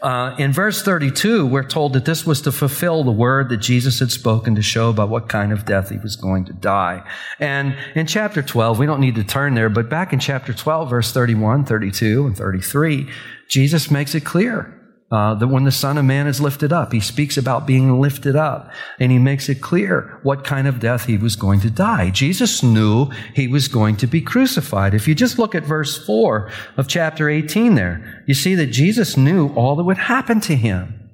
uh, 0.02 0.34
in 0.38 0.52
verse 0.52 0.82
32, 0.82 1.46
we're 1.46 1.62
told 1.62 1.92
that 1.92 2.06
this 2.06 2.24
was 2.24 2.40
to 2.42 2.52
fulfill 2.52 3.04
the 3.04 3.10
word 3.10 3.50
that 3.50 3.58
Jesus 3.58 3.98
had 3.98 4.10
spoken 4.10 4.54
to 4.54 4.62
show 4.62 4.88
about 4.88 5.10
what 5.10 5.28
kind 5.28 5.52
of 5.52 5.66
death 5.66 5.90
he 5.90 5.98
was 5.98 6.16
going 6.16 6.46
to 6.46 6.54
die. 6.54 7.06
And 7.38 7.76
in 7.94 8.06
chapter 8.06 8.42
12, 8.42 8.78
we 8.78 8.86
don't 8.86 9.00
need 9.00 9.16
to 9.16 9.24
turn 9.24 9.54
there, 9.54 9.68
but 9.68 9.90
back 9.90 10.14
in 10.14 10.18
chapter 10.18 10.54
12, 10.54 10.88
verse 10.88 11.12
31, 11.12 11.66
32, 11.66 12.26
and 12.26 12.36
33, 12.36 13.10
Jesus 13.46 13.90
makes 13.90 14.14
it 14.14 14.24
clear 14.24 14.79
uh, 15.10 15.34
that 15.34 15.48
when 15.48 15.64
the 15.64 15.72
Son 15.72 15.98
of 15.98 16.04
Man 16.04 16.28
is 16.28 16.40
lifted 16.40 16.72
up, 16.72 16.92
he 16.92 17.00
speaks 17.00 17.36
about 17.36 17.66
being 17.66 18.00
lifted 18.00 18.36
up, 18.36 18.70
and 19.00 19.10
he 19.10 19.18
makes 19.18 19.48
it 19.48 19.60
clear 19.60 20.20
what 20.22 20.44
kind 20.44 20.68
of 20.68 20.78
death 20.78 21.06
he 21.06 21.16
was 21.16 21.34
going 21.34 21.58
to 21.60 21.70
die. 21.70 22.10
Jesus 22.10 22.62
knew 22.62 23.06
he 23.34 23.48
was 23.48 23.66
going 23.66 23.96
to 23.96 24.06
be 24.06 24.20
crucified. 24.20 24.94
If 24.94 25.08
you 25.08 25.16
just 25.16 25.38
look 25.38 25.54
at 25.54 25.64
verse 25.64 26.04
4 26.06 26.50
of 26.76 26.86
chapter 26.86 27.28
18 27.28 27.74
there, 27.74 28.24
you 28.28 28.34
see 28.34 28.54
that 28.54 28.66
Jesus 28.66 29.16
knew 29.16 29.48
all 29.54 29.74
that 29.76 29.84
would 29.84 29.98
happen 29.98 30.40
to 30.42 30.54
him. 30.54 31.10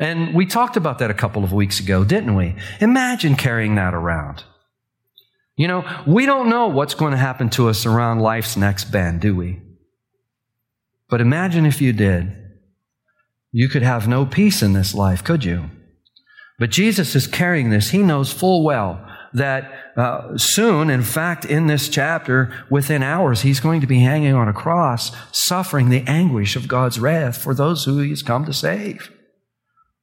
And 0.00 0.34
we 0.34 0.46
talked 0.46 0.76
about 0.76 0.98
that 0.98 1.10
a 1.10 1.14
couple 1.14 1.44
of 1.44 1.52
weeks 1.52 1.80
ago, 1.80 2.02
didn't 2.02 2.34
we? 2.34 2.56
Imagine 2.80 3.36
carrying 3.36 3.74
that 3.74 3.94
around. 3.94 4.42
You 5.56 5.68
know, 5.68 6.02
we 6.06 6.26
don't 6.26 6.48
know 6.48 6.68
what's 6.68 6.94
going 6.94 7.12
to 7.12 7.18
happen 7.18 7.50
to 7.50 7.68
us 7.68 7.86
around 7.86 8.20
life's 8.20 8.56
next 8.56 8.84
bend, 8.84 9.20
do 9.20 9.36
we? 9.36 9.60
But 11.08 11.20
imagine 11.20 11.66
if 11.66 11.80
you 11.80 11.92
did. 11.92 12.43
You 13.56 13.68
could 13.68 13.82
have 13.82 14.08
no 14.08 14.26
peace 14.26 14.64
in 14.64 14.72
this 14.72 14.96
life, 14.96 15.22
could 15.22 15.44
you? 15.44 15.70
But 16.58 16.72
Jesus 16.72 17.14
is 17.14 17.28
carrying 17.28 17.70
this. 17.70 17.90
He 17.90 18.02
knows 18.02 18.32
full 18.32 18.64
well 18.64 19.00
that 19.32 19.70
uh, 19.96 20.36
soon, 20.36 20.90
in 20.90 21.04
fact, 21.04 21.44
in 21.44 21.68
this 21.68 21.88
chapter, 21.88 22.52
within 22.68 23.04
hours, 23.04 23.42
he's 23.42 23.60
going 23.60 23.80
to 23.80 23.86
be 23.86 24.00
hanging 24.00 24.34
on 24.34 24.48
a 24.48 24.52
cross, 24.52 25.12
suffering 25.30 25.88
the 25.88 26.02
anguish 26.08 26.56
of 26.56 26.66
God's 26.66 26.98
wrath 26.98 27.40
for 27.40 27.54
those 27.54 27.84
who 27.84 27.98
he's 28.00 28.24
come 28.24 28.44
to 28.44 28.52
save. 28.52 29.12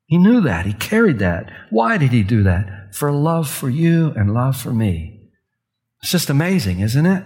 He 0.06 0.18
knew 0.18 0.40
that. 0.40 0.66
He 0.66 0.72
carried 0.72 1.20
that. 1.20 1.52
Why 1.72 1.98
did 1.98 2.14
he 2.14 2.24
do 2.24 2.44
that? 2.44 2.96
For 2.96 3.12
love 3.12 3.50
for 3.50 3.70
you 3.70 4.14
and 4.16 4.34
love 4.34 4.56
for 4.56 4.72
me. 4.74 5.30
It's 6.02 6.12
just 6.14 6.30
amazing, 6.30 6.80
isn't 6.80 7.06
it? 7.06 7.26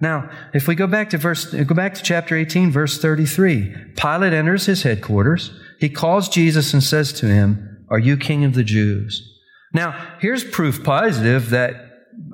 Now, 0.00 0.30
if 0.52 0.68
we 0.68 0.74
go 0.74 0.86
back 0.86 1.10
to 1.10 1.18
verse, 1.18 1.52
go 1.52 1.74
back 1.74 1.94
to 1.94 2.02
chapter 2.02 2.36
18, 2.36 2.70
verse 2.70 2.98
33, 3.00 3.74
Pilate 3.96 4.34
enters 4.34 4.66
his 4.66 4.82
headquarters. 4.82 5.50
He 5.80 5.88
calls 5.88 6.28
Jesus 6.28 6.74
and 6.74 6.82
says 6.82 7.12
to 7.14 7.26
him, 7.26 7.84
Are 7.88 7.98
you 7.98 8.16
king 8.16 8.44
of 8.44 8.54
the 8.54 8.64
Jews? 8.64 9.32
Now, 9.72 10.16
here's 10.20 10.44
proof 10.44 10.84
positive 10.84 11.50
that 11.50 11.74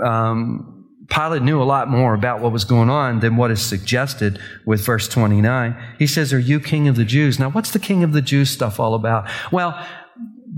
um, 0.05 0.89
Pilate 1.09 1.43
knew 1.43 1.63
a 1.63 1.65
lot 1.65 1.89
more 1.89 2.15
about 2.15 2.41
what 2.41 2.53
was 2.53 2.65
going 2.65 2.91
on 2.91 3.21
than 3.21 3.37
what 3.37 3.51
is 3.53 3.63
suggested 3.63 4.41
with 4.67 4.85
verse 4.85 5.07
29. 5.07 5.77
He 5.99 6.07
says, 6.07 6.33
Are 6.33 6.39
you 6.39 6.59
king 6.59 6.89
of 6.89 6.97
the 6.97 7.05
Jews? 7.05 7.39
Now, 7.39 7.51
what's 7.51 7.71
the 7.71 7.79
king 7.79 8.03
of 8.03 8.13
the 8.13 8.23
Jews 8.23 8.51
stuff 8.51 8.81
all 8.81 8.95
about? 8.95 9.29
Well, 9.53 9.81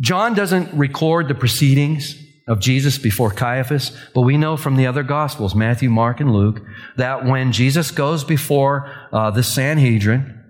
John 0.00 0.34
doesn't 0.34 0.72
record 0.72 1.28
the 1.28 1.34
proceedings 1.34 2.16
of 2.46 2.60
Jesus 2.60 2.98
before 2.98 3.30
Caiaphas, 3.30 3.96
but 4.14 4.22
we 4.22 4.36
know 4.36 4.56
from 4.56 4.76
the 4.76 4.86
other 4.86 5.02
Gospels, 5.02 5.54
Matthew, 5.54 5.88
Mark, 5.88 6.20
and 6.20 6.32
Luke, 6.32 6.60
that 6.96 7.24
when 7.24 7.52
Jesus 7.52 7.90
goes 7.90 8.22
before 8.22 8.90
uh, 9.12 9.30
the 9.30 9.42
Sanhedrin, 9.42 10.42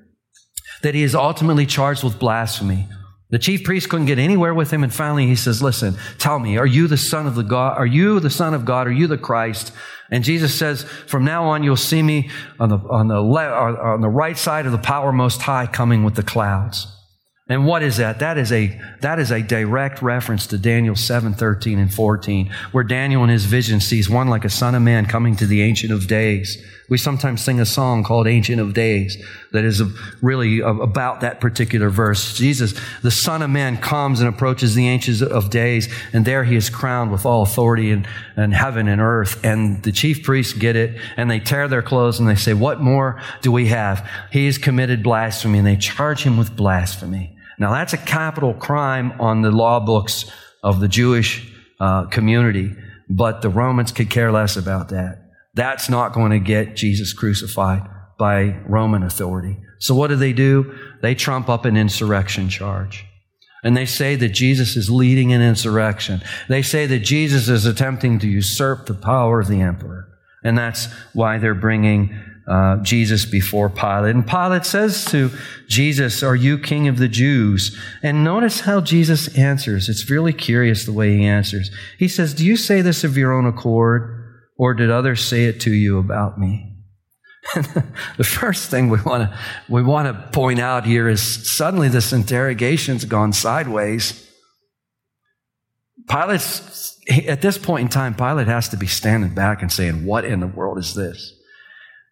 that 0.82 0.94
he 0.94 1.02
is 1.02 1.14
ultimately 1.14 1.66
charged 1.66 2.02
with 2.02 2.18
blasphemy. 2.18 2.88
The 3.30 3.38
chief 3.38 3.64
priest 3.64 3.88
couldn't 3.88 4.06
get 4.06 4.18
anywhere 4.18 4.54
with 4.54 4.70
him, 4.70 4.84
and 4.84 4.92
finally 4.92 5.26
he 5.26 5.36
says, 5.36 5.62
"Listen, 5.62 5.96
tell 6.18 6.38
me, 6.38 6.58
are 6.58 6.66
you 6.66 6.86
the 6.86 6.96
son 6.96 7.26
of 7.26 7.34
the 7.34 7.42
God? 7.42 7.78
Are 7.78 7.86
you 7.86 8.20
the 8.20 8.30
son 8.30 8.54
of 8.54 8.64
God? 8.64 8.86
Are 8.86 8.92
you 8.92 9.06
the 9.06 9.18
Christ?" 9.18 9.72
And 10.10 10.22
Jesus 10.22 10.56
says, 10.56 10.84
"From 10.84 11.24
now 11.24 11.46
on, 11.46 11.64
you'll 11.64 11.76
see 11.76 12.02
me 12.02 12.30
on 12.60 12.68
the 12.68 12.78
on 12.78 13.08
the 13.08 13.20
le- 13.20 13.50
on 13.50 14.02
the 14.02 14.08
right 14.08 14.36
side 14.36 14.66
of 14.66 14.72
the 14.72 14.78
power 14.78 15.10
most 15.10 15.42
high, 15.42 15.66
coming 15.66 16.04
with 16.04 16.14
the 16.14 16.22
clouds." 16.22 16.93
And 17.46 17.66
what 17.66 17.82
is 17.82 17.98
that? 17.98 18.20
That 18.20 18.38
is 18.38 18.50
a, 18.52 18.80
that 19.02 19.18
is 19.18 19.30
a 19.30 19.42
direct 19.42 20.00
reference 20.00 20.46
to 20.46 20.56
Daniel 20.56 20.96
7, 20.96 21.34
13 21.34 21.78
and 21.78 21.92
14, 21.92 22.50
where 22.72 22.84
Daniel 22.84 23.22
in 23.22 23.28
his 23.28 23.44
vision 23.44 23.80
sees 23.80 24.08
one 24.08 24.28
like 24.28 24.46
a 24.46 24.50
son 24.50 24.74
of 24.74 24.80
man 24.80 25.04
coming 25.04 25.36
to 25.36 25.46
the 25.46 25.60
Ancient 25.60 25.92
of 25.92 26.06
Days. 26.06 26.56
We 26.88 26.96
sometimes 26.96 27.44
sing 27.44 27.60
a 27.60 27.66
song 27.66 28.02
called 28.02 28.26
Ancient 28.26 28.62
of 28.62 28.72
Days 28.72 29.22
that 29.52 29.62
is 29.62 29.82
really 30.22 30.60
about 30.60 31.20
that 31.20 31.42
particular 31.42 31.90
verse. 31.90 32.34
Jesus, 32.34 32.80
the 33.02 33.10
Son 33.10 33.42
of 33.42 33.50
Man, 33.50 33.76
comes 33.76 34.20
and 34.20 34.28
approaches 34.28 34.74
the 34.74 34.88
Ancient 34.88 35.20
of 35.20 35.50
Days, 35.50 35.94
and 36.14 36.24
there 36.24 36.44
he 36.44 36.56
is 36.56 36.70
crowned 36.70 37.12
with 37.12 37.26
all 37.26 37.42
authority 37.42 37.90
in, 37.90 38.06
in 38.38 38.52
heaven 38.52 38.88
and 38.88 39.02
earth. 39.02 39.38
And 39.44 39.82
the 39.82 39.92
chief 39.92 40.22
priests 40.22 40.54
get 40.54 40.76
it, 40.76 40.98
and 41.18 41.30
they 41.30 41.40
tear 41.40 41.68
their 41.68 41.82
clothes 41.82 42.18
and 42.18 42.26
they 42.26 42.36
say, 42.36 42.54
What 42.54 42.80
more 42.80 43.20
do 43.42 43.52
we 43.52 43.66
have? 43.66 44.08
He 44.30 44.46
has 44.46 44.56
committed 44.56 45.02
blasphemy, 45.02 45.58
and 45.58 45.66
they 45.66 45.76
charge 45.76 46.22
him 46.22 46.38
with 46.38 46.56
blasphemy. 46.56 47.33
Now, 47.58 47.72
that's 47.72 47.92
a 47.92 47.98
capital 47.98 48.54
crime 48.54 49.12
on 49.20 49.42
the 49.42 49.50
law 49.50 49.80
books 49.80 50.30
of 50.62 50.80
the 50.80 50.88
Jewish 50.88 51.50
uh, 51.80 52.06
community, 52.06 52.74
but 53.08 53.42
the 53.42 53.50
Romans 53.50 53.92
could 53.92 54.10
care 54.10 54.32
less 54.32 54.56
about 54.56 54.88
that. 54.88 55.30
That's 55.54 55.88
not 55.88 56.12
going 56.12 56.32
to 56.32 56.40
get 56.40 56.76
Jesus 56.76 57.12
crucified 57.12 57.82
by 58.18 58.56
Roman 58.66 59.02
authority. 59.02 59.58
So, 59.78 59.94
what 59.94 60.08
do 60.08 60.16
they 60.16 60.32
do? 60.32 60.76
They 61.02 61.14
trump 61.14 61.48
up 61.48 61.64
an 61.64 61.76
insurrection 61.76 62.48
charge. 62.48 63.04
And 63.62 63.76
they 63.76 63.86
say 63.86 64.14
that 64.16 64.28
Jesus 64.28 64.76
is 64.76 64.90
leading 64.90 65.32
an 65.32 65.40
insurrection. 65.40 66.22
They 66.48 66.60
say 66.60 66.86
that 66.86 66.98
Jesus 66.98 67.48
is 67.48 67.64
attempting 67.64 68.18
to 68.18 68.28
usurp 68.28 68.86
the 68.86 68.94
power 68.94 69.40
of 69.40 69.48
the 69.48 69.62
emperor. 69.62 70.06
And 70.42 70.56
that's 70.56 70.86
why 71.14 71.38
they're 71.38 71.54
bringing 71.54 72.14
uh, 72.46 72.76
Jesus 72.78 73.24
before 73.24 73.70
Pilate. 73.70 74.14
And 74.14 74.26
Pilate 74.26 74.66
says 74.66 75.04
to 75.06 75.30
Jesus, 75.68 76.22
Are 76.22 76.36
you 76.36 76.58
king 76.58 76.88
of 76.88 76.98
the 76.98 77.08
Jews? 77.08 77.78
And 78.02 78.22
notice 78.22 78.60
how 78.60 78.80
Jesus 78.80 79.36
answers. 79.36 79.88
It's 79.88 80.10
really 80.10 80.32
curious 80.32 80.84
the 80.84 80.92
way 80.92 81.16
he 81.16 81.24
answers. 81.24 81.70
He 81.98 82.08
says, 82.08 82.34
Do 82.34 82.44
you 82.44 82.56
say 82.56 82.82
this 82.82 83.04
of 83.04 83.16
your 83.16 83.32
own 83.32 83.46
accord, 83.46 84.42
or 84.56 84.74
did 84.74 84.90
others 84.90 85.24
say 85.24 85.44
it 85.46 85.60
to 85.62 85.72
you 85.72 85.98
about 85.98 86.38
me? 86.38 86.70
the 88.16 88.24
first 88.24 88.70
thing 88.70 88.88
we 88.88 89.00
want 89.02 89.30
to 89.30 89.38
we 89.68 89.82
want 89.82 90.08
to 90.08 90.30
point 90.30 90.58
out 90.58 90.86
here 90.86 91.08
is 91.08 91.56
suddenly 91.56 91.88
this 91.88 92.12
interrogation's 92.12 93.04
gone 93.04 93.32
sideways. 93.34 94.30
Pilate's 96.08 96.98
at 97.26 97.42
this 97.42 97.58
point 97.58 97.82
in 97.82 97.88
time, 97.88 98.14
Pilate 98.14 98.46
has 98.46 98.68
to 98.70 98.76
be 98.76 98.86
standing 98.86 99.34
back 99.34 99.60
and 99.60 99.70
saying, 99.70 100.06
What 100.06 100.24
in 100.24 100.40
the 100.40 100.46
world 100.46 100.78
is 100.78 100.94
this? 100.94 101.34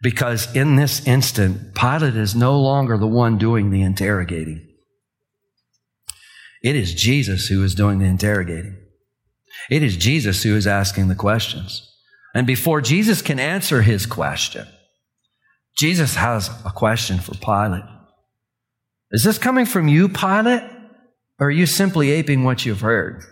Because 0.02 0.54
in 0.54 0.76
this 0.76 1.06
instant, 1.06 1.74
Pilate 1.74 2.16
is 2.16 2.34
no 2.34 2.58
longer 2.60 2.98
the 2.98 3.06
one 3.06 3.38
doing 3.38 3.70
the 3.70 3.82
interrogating. 3.82 4.68
It 6.62 6.76
is 6.76 6.94
Jesus 6.94 7.46
who 7.46 7.62
is 7.62 7.74
doing 7.74 8.00
the 8.00 8.06
interrogating. 8.06 8.76
It 9.70 9.82
is 9.82 9.96
Jesus 9.96 10.42
who 10.42 10.56
is 10.56 10.66
asking 10.66 11.08
the 11.08 11.14
questions. 11.14 11.88
And 12.34 12.46
before 12.46 12.80
Jesus 12.80 13.22
can 13.22 13.38
answer 13.38 13.82
his 13.82 14.06
question, 14.06 14.66
Jesus 15.78 16.16
has 16.16 16.48
a 16.64 16.70
question 16.70 17.18
for 17.18 17.34
Pilate. 17.34 17.84
Is 19.12 19.24
this 19.24 19.38
coming 19.38 19.66
from 19.66 19.88
you, 19.88 20.08
Pilate? 20.08 20.62
Or 21.38 21.48
are 21.48 21.50
you 21.50 21.66
simply 21.66 22.10
aping 22.10 22.44
what 22.44 22.64
you've 22.64 22.80
heard? 22.80 23.22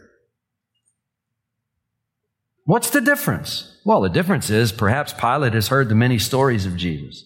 What's 2.64 2.90
the 2.90 3.01
difference? 3.01 3.79
Well, 3.85 4.03
the 4.03 4.09
difference 4.09 4.51
is 4.51 4.73
perhaps 4.73 5.12
Pilate 5.12 5.55
has 5.55 5.68
heard 5.68 5.88
the 5.88 5.94
many 5.94 6.18
stories 6.18 6.66
of 6.66 6.77
Jesus, 6.77 7.25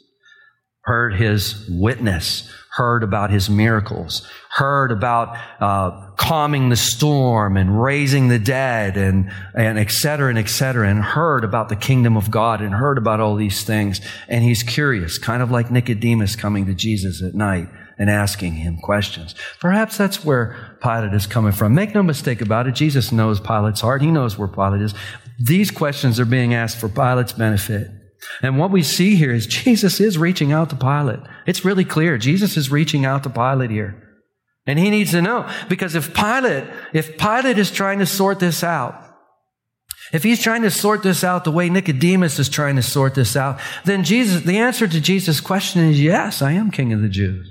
heard 0.83 1.15
his 1.15 1.69
witness, 1.69 2.51
heard 2.77 3.03
about 3.03 3.31
his 3.31 3.51
miracles, 3.51 4.27
heard 4.57 4.91
about 4.91 5.37
uh, 5.61 6.11
calming 6.17 6.69
the 6.69 6.77
storm 6.77 7.57
and 7.57 7.83
raising 7.83 8.29
the 8.29 8.39
dead 8.39 8.97
and, 8.97 9.31
and 9.55 9.79
et 9.79 9.91
cetera 9.91 10.29
and 10.29 10.39
et 10.39 10.49
cetera, 10.49 10.89
and 10.89 11.01
heard 11.03 11.45
about 11.45 11.69
the 11.69 11.77
kingdom 11.77 12.17
of 12.17 12.31
God 12.31 12.61
and 12.61 12.75
heard 12.75 12.99
about 12.99 13.21
all 13.21 13.37
these 13.37 13.65
things. 13.65 14.01
And 14.29 14.43
he's 14.43 14.63
curious, 14.63 15.19
kind 15.19 15.43
of 15.43 15.51
like 15.51 15.71
Nicodemus 15.71 16.37
coming 16.37 16.67
to 16.67 16.75
Jesus 16.75 17.23
at 17.23 17.35
night 17.35 17.69
and 17.97 18.11
asking 18.11 18.55
him 18.55 18.77
questions. 18.79 19.37
Perhaps 19.61 19.97
that's 19.97 20.25
where 20.25 20.77
Pilate 20.83 21.15
is 21.15 21.29
coming 21.29 21.53
from. 21.53 21.75
Make 21.75 21.95
no 21.95 22.03
mistake 22.03 22.41
about 22.41 22.67
it. 22.67 22.75
Jesus 22.75 23.13
knows 23.13 23.39
Pilate's 23.39 23.83
heart. 23.83 24.03
He 24.03 24.11
knows 24.11 24.37
where 24.37 24.49
Pilate 24.49 24.83
is. 24.83 24.95
These 25.39 25.71
questions 25.71 26.21
are 26.21 26.25
being 26.25 26.55
asked 26.55 26.79
for 26.79 26.89
Pilate's 26.89 27.33
benefit. 27.33 27.89
And 28.43 28.59
what 28.59 28.71
we 28.71 28.83
see 28.83 29.17
here 29.17 29.33
is 29.33 29.47
Jesus 29.47 30.01
is 30.01 30.17
reaching 30.19 30.53
out 30.53 30.71
to 30.71 30.77
Pilate. 30.77 31.21
It's 31.47 31.65
really 31.65 31.85
clear. 31.85 32.19
Jesus 32.19 32.57
is 32.57 32.71
reaching 32.71 33.05
out 33.05 33.23
to 33.25 33.31
Pilate 33.31 33.71
here. 33.71 34.01
And 34.67 34.79
he 34.79 34.91
needs 34.91 35.11
to 35.11 35.21
know 35.21 35.49
because 35.69 35.95
if 35.95 36.15
Pilate, 36.15 36.65
if 36.93 37.19
Pilate 37.19 37.59
is 37.59 37.71
trying 37.71 37.99
to 37.99 38.07
sort 38.07 38.41
this 38.41 38.65
out, 38.65 39.01
if 40.13 40.23
he's 40.23 40.43
trying 40.43 40.63
to 40.63 40.71
sort 40.71 41.03
this 41.03 41.25
out 41.25 41.45
the 41.45 41.51
way 41.51 41.69
Nicodemus 41.69 42.39
is 42.39 42.49
trying 42.49 42.77
to 42.77 42.83
sort 42.83 43.15
this 43.15 43.37
out, 43.37 43.59
then 43.85 44.05
Jesus, 44.05 44.43
the 44.43 44.59
answer 44.59 44.87
to 44.87 45.01
Jesus' 45.01 45.41
question 45.41 45.83
is 45.83 46.01
yes, 46.01 46.41
I 46.41 46.53
am 46.53 46.71
king 46.71 46.93
of 46.93 47.01
the 47.01 47.09
Jews. 47.09 47.51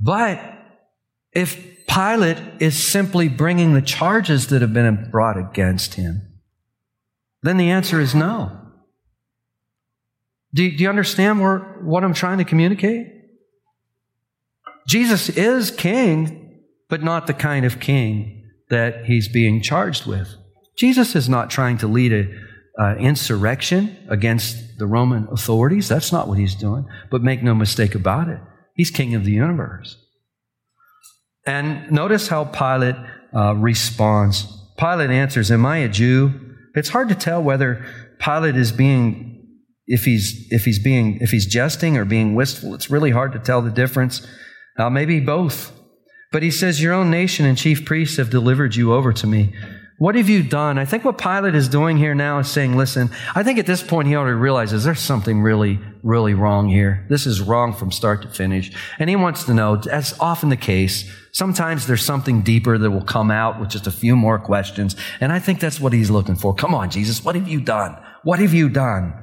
But 0.00 0.40
if 1.32 1.71
Pilate 1.86 2.38
is 2.60 2.90
simply 2.90 3.28
bringing 3.28 3.74
the 3.74 3.82
charges 3.82 4.48
that 4.48 4.62
have 4.62 4.72
been 4.72 5.10
brought 5.10 5.38
against 5.38 5.94
him, 5.94 6.22
then 7.42 7.56
the 7.56 7.70
answer 7.70 8.00
is 8.00 8.14
no. 8.14 8.58
Do, 10.54 10.70
do 10.70 10.82
you 10.82 10.88
understand 10.88 11.40
where, 11.40 11.58
what 11.82 12.04
I'm 12.04 12.14
trying 12.14 12.38
to 12.38 12.44
communicate? 12.44 13.06
Jesus 14.86 15.28
is 15.30 15.70
king, 15.70 16.62
but 16.88 17.02
not 17.02 17.26
the 17.26 17.34
kind 17.34 17.64
of 17.64 17.80
king 17.80 18.50
that 18.68 19.04
he's 19.06 19.28
being 19.28 19.62
charged 19.62 20.06
with. 20.06 20.34
Jesus 20.76 21.14
is 21.14 21.28
not 21.28 21.50
trying 21.50 21.78
to 21.78 21.86
lead 21.86 22.12
an 22.12 22.98
insurrection 22.98 23.96
against 24.08 24.78
the 24.78 24.86
Roman 24.86 25.28
authorities. 25.30 25.88
That's 25.88 26.12
not 26.12 26.28
what 26.28 26.38
he's 26.38 26.54
doing. 26.54 26.86
But 27.10 27.22
make 27.22 27.42
no 27.42 27.54
mistake 27.54 27.94
about 27.94 28.28
it, 28.28 28.40
he's 28.74 28.90
king 28.90 29.14
of 29.14 29.24
the 29.24 29.32
universe. 29.32 30.01
And 31.46 31.90
notice 31.90 32.28
how 32.28 32.44
Pilate 32.44 32.96
uh, 33.34 33.54
responds. 33.54 34.46
Pilate 34.78 35.10
answers, 35.10 35.50
Am 35.50 35.66
I 35.66 35.78
a 35.78 35.88
Jew? 35.88 36.54
It's 36.74 36.90
hard 36.90 37.08
to 37.08 37.14
tell 37.14 37.42
whether 37.42 37.84
Pilate 38.18 38.56
is 38.56 38.72
being, 38.72 39.46
if 39.86 40.04
he's, 40.04 40.46
if 40.50 40.64
he's 40.64 40.78
being, 40.78 41.18
if 41.20 41.30
he's 41.30 41.46
jesting 41.46 41.96
or 41.96 42.04
being 42.04 42.34
wistful. 42.34 42.74
It's 42.74 42.90
really 42.90 43.10
hard 43.10 43.32
to 43.32 43.38
tell 43.38 43.60
the 43.62 43.70
difference. 43.70 44.26
Uh, 44.78 44.88
maybe 44.88 45.20
both. 45.20 45.72
But 46.30 46.42
he 46.42 46.50
says, 46.50 46.82
Your 46.82 46.94
own 46.94 47.10
nation 47.10 47.44
and 47.44 47.58
chief 47.58 47.84
priests 47.84 48.16
have 48.16 48.30
delivered 48.30 48.74
you 48.76 48.92
over 48.92 49.12
to 49.12 49.26
me. 49.26 49.52
What 49.98 50.14
have 50.14 50.28
you 50.28 50.42
done? 50.42 50.78
I 50.78 50.84
think 50.84 51.04
what 51.04 51.18
Pilate 51.18 51.54
is 51.54 51.68
doing 51.68 51.96
here 51.96 52.14
now 52.14 52.38
is 52.38 52.48
saying, 52.48 52.76
listen, 52.76 53.10
I 53.34 53.42
think 53.42 53.58
at 53.58 53.66
this 53.66 53.82
point 53.82 54.08
he 54.08 54.16
already 54.16 54.36
realizes 54.36 54.84
there's 54.84 55.00
something 55.00 55.42
really, 55.42 55.78
really 56.02 56.34
wrong 56.34 56.68
here. 56.68 57.06
This 57.08 57.26
is 57.26 57.40
wrong 57.40 57.72
from 57.72 57.92
start 57.92 58.22
to 58.22 58.28
finish. 58.28 58.72
And 58.98 59.08
he 59.10 59.16
wants 59.16 59.44
to 59.44 59.54
know, 59.54 59.80
as 59.90 60.18
often 60.18 60.48
the 60.48 60.56
case, 60.56 61.10
sometimes 61.32 61.86
there's 61.86 62.04
something 62.04 62.42
deeper 62.42 62.78
that 62.78 62.90
will 62.90 63.04
come 63.04 63.30
out 63.30 63.60
with 63.60 63.68
just 63.68 63.86
a 63.86 63.92
few 63.92 64.16
more 64.16 64.38
questions. 64.38 64.96
And 65.20 65.32
I 65.32 65.38
think 65.38 65.60
that's 65.60 65.80
what 65.80 65.92
he's 65.92 66.10
looking 66.10 66.36
for. 66.36 66.54
Come 66.54 66.74
on, 66.74 66.90
Jesus, 66.90 67.22
what 67.22 67.34
have 67.34 67.46
you 67.46 67.60
done? 67.60 67.96
What 68.24 68.38
have 68.38 68.54
you 68.54 68.68
done? 68.68 69.14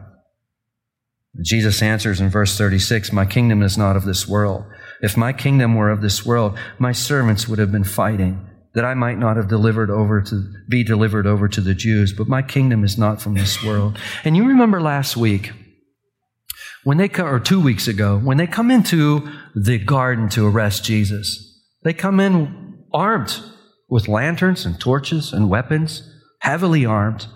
Jesus 1.42 1.82
answers 1.82 2.22
in 2.22 2.30
verse 2.30 2.58
36, 2.58 3.12
My 3.12 3.26
kingdom 3.26 3.62
is 3.62 3.78
not 3.78 3.96
of 3.96 4.06
this 4.06 4.28
world. 4.28 4.66
If 5.02 5.16
my 5.16 5.34
kingdom 5.34 5.76
were 5.76 5.90
of 5.90 6.02
this 6.02 6.26
world, 6.26 6.58
my 6.78 6.92
servants 6.92 7.48
would 7.48 7.60
have 7.60 7.72
been 7.72 7.84
fighting 7.84 8.49
that 8.74 8.86
I 8.86 8.94
might 8.94 9.18
not 9.18 9.36
have 9.38 9.48
delivered 9.48 9.90
over 9.90 10.22
to 10.22 10.54
be 10.68 10.84
delivered 10.84 11.26
over 11.26 11.48
to 11.48 11.62
the 11.62 11.74
Jews, 11.74 12.14
but 12.14 12.28
my 12.28 12.42
kingdom 12.42 12.84
is 12.84 12.98
not 12.98 13.22
from 13.22 13.34
this 13.34 13.64
world. 13.64 13.98
And 14.24 14.38
you 14.38 14.48
remember 14.48 14.82
last 14.82 15.18
week 15.18 15.52
when 16.84 16.98
they 16.98 17.10
come, 17.10 17.28
or 17.28 17.40
two 17.40 17.60
weeks 17.60 17.88
ago, 17.88 18.18
when 18.18 18.38
they 18.38 18.48
come 18.48 18.72
into 18.72 19.28
the 19.56 19.78
garden 19.78 20.30
to 20.30 20.48
arrest 20.48 20.84
Jesus, 20.84 21.46
they 21.84 21.94
come 21.94 22.20
in 22.20 22.84
armed 22.94 23.40
with 23.90 24.08
lanterns 24.08 24.66
and 24.66 24.80
torches 24.80 25.34
and 25.34 25.50
weapons, 25.50 26.08
heavily 26.42 26.86
armed. 26.86 27.28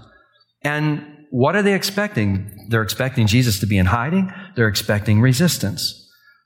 And 0.61 1.05
what 1.31 1.55
are 1.55 1.63
they 1.63 1.73
expecting? 1.73 2.67
They're 2.69 2.83
expecting 2.83 3.27
Jesus 3.27 3.59
to 3.59 3.65
be 3.65 3.77
in 3.77 3.87
hiding. 3.87 4.31
They're 4.55 4.67
expecting 4.67 5.19
resistance. 5.19 6.02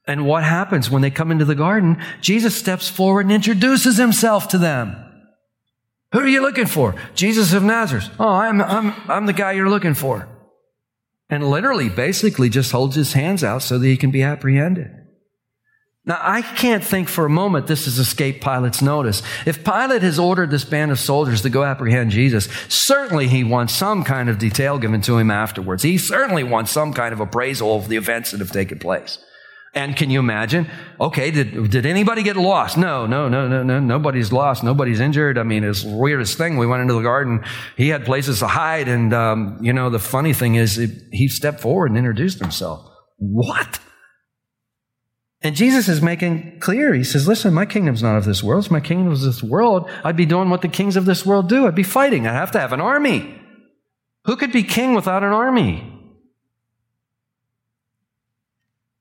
And 0.07 0.25
what 0.25 0.43
happens 0.43 0.89
when 0.89 1.01
they 1.01 1.11
come 1.11 1.31
into 1.31 1.45
the 1.45 1.55
garden? 1.55 2.01
Jesus 2.21 2.57
steps 2.57 2.87
forward 2.87 3.25
and 3.25 3.31
introduces 3.31 3.97
himself 3.97 4.47
to 4.49 4.57
them. 4.57 4.95
Who 6.13 6.19
are 6.19 6.27
you 6.27 6.41
looking 6.41 6.65
for? 6.65 6.95
Jesus 7.13 7.51
of 7.53 7.63
Nazareth. 7.63 8.09
Oh, 8.17 8.29
I'm, 8.29 8.61
I'm, 8.61 8.93
I'm 9.09 9.25
the 9.25 9.33
guy 9.33 9.51
you're 9.51 9.69
looking 9.69 9.93
for. 9.93 10.29
And 11.29 11.49
literally, 11.49 11.89
basically, 11.89 12.47
just 12.47 12.71
holds 12.71 12.95
his 12.95 13.11
hands 13.11 13.43
out 13.43 13.61
so 13.61 13.77
that 13.77 13.85
he 13.85 13.97
can 13.97 14.11
be 14.11 14.23
apprehended. 14.23 14.89
Now, 16.05 16.19
I 16.21 16.41
can't 16.41 16.85
think 16.85 17.09
for 17.09 17.25
a 17.25 17.29
moment 17.29 17.67
this 17.67 17.83
has 17.83 17.99
escaped 17.99 18.41
Pilate's 18.41 18.81
notice. 18.81 19.21
If 19.45 19.65
Pilate 19.65 20.03
has 20.03 20.17
ordered 20.17 20.49
this 20.49 20.63
band 20.63 20.91
of 20.91 20.99
soldiers 20.99 21.41
to 21.41 21.49
go 21.49 21.65
apprehend 21.65 22.11
Jesus, 22.11 22.47
certainly 22.69 23.27
he 23.27 23.43
wants 23.43 23.73
some 23.73 24.05
kind 24.05 24.29
of 24.29 24.39
detail 24.39 24.77
given 24.79 25.01
to 25.01 25.17
him 25.17 25.29
afterwards. 25.29 25.83
He 25.83 25.97
certainly 25.97 26.45
wants 26.45 26.71
some 26.71 26.93
kind 26.93 27.11
of 27.11 27.19
appraisal 27.19 27.75
of 27.75 27.89
the 27.89 27.97
events 27.97 28.31
that 28.31 28.39
have 28.39 28.53
taken 28.53 28.79
place. 28.79 29.19
And 29.77 29.95
can 29.95 30.09
you 30.09 30.17
imagine? 30.17 30.67
Okay, 30.99 31.29
did, 31.29 31.69
did 31.69 31.85
anybody 31.85 32.23
get 32.23 32.35
lost? 32.35 32.79
No, 32.79 33.05
no, 33.05 33.29
no, 33.29 33.47
no, 33.47 33.61
no. 33.61 33.79
Nobody's 33.79 34.31
lost. 34.31 34.63
Nobody's 34.63 34.99
injured. 34.99 35.37
I 35.37 35.43
mean, 35.43 35.63
it's 35.63 35.83
the 35.83 35.95
weirdest 35.95 36.35
thing. 36.35 36.57
We 36.57 36.65
went 36.65 36.81
into 36.81 36.95
the 36.95 37.03
garden. 37.03 37.43
He 37.75 37.89
had 37.89 38.03
places 38.03 38.39
to 38.39 38.47
hide. 38.47 38.87
And, 38.87 39.13
um, 39.13 39.59
you 39.61 39.71
know, 39.71 39.91
the 39.91 39.99
funny 39.99 40.33
thing 40.33 40.55
is 40.55 40.79
it, 40.79 40.89
he 41.11 41.27
stepped 41.27 41.59
forward 41.59 41.91
and 41.91 41.97
introduced 41.97 42.39
himself. 42.39 42.89
What? 43.17 43.79
And 45.43 45.55
Jesus 45.55 45.87
is 45.87 46.01
making 46.01 46.59
clear. 46.59 46.95
He 46.95 47.03
says, 47.03 47.27
listen, 47.27 47.53
my 47.53 47.67
kingdom's 47.67 48.01
not 48.01 48.17
of 48.17 48.25
this 48.25 48.41
world. 48.41 48.65
If 48.65 48.71
my 48.71 48.79
kingdom 48.79 49.09
was 49.09 49.23
this 49.23 49.43
world, 49.43 49.87
I'd 50.03 50.17
be 50.17 50.25
doing 50.25 50.49
what 50.49 50.63
the 50.63 50.69
kings 50.69 50.95
of 50.95 51.05
this 51.05 51.23
world 51.23 51.49
do. 51.49 51.67
I'd 51.67 51.75
be 51.75 51.83
fighting. 51.83 52.25
I'd 52.25 52.33
have 52.33 52.51
to 52.53 52.59
have 52.59 52.73
an 52.73 52.81
army. 52.81 53.39
Who 54.25 54.37
could 54.37 54.51
be 54.51 54.63
king 54.63 54.95
without 54.95 55.23
an 55.23 55.33
army? 55.33 55.96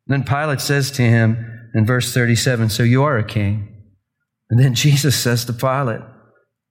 Then 0.07 0.25
Pilate 0.25 0.61
says 0.61 0.91
to 0.93 1.03
him 1.03 1.71
in 1.75 1.85
verse 1.85 2.13
37, 2.15 2.71
So 2.71 2.83
you 2.83 3.03
are 3.03 3.19
a 3.19 3.25
king. 3.25 3.85
And 4.51 4.61
then 4.61 4.75
Jesus 4.87 5.21
says 5.21 5.45
to 5.47 5.53
Pilate, 5.53 6.03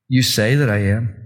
You 0.07 0.21
say 0.21 0.55
that 0.55 0.69
I 0.69 0.77
am. 0.77 1.21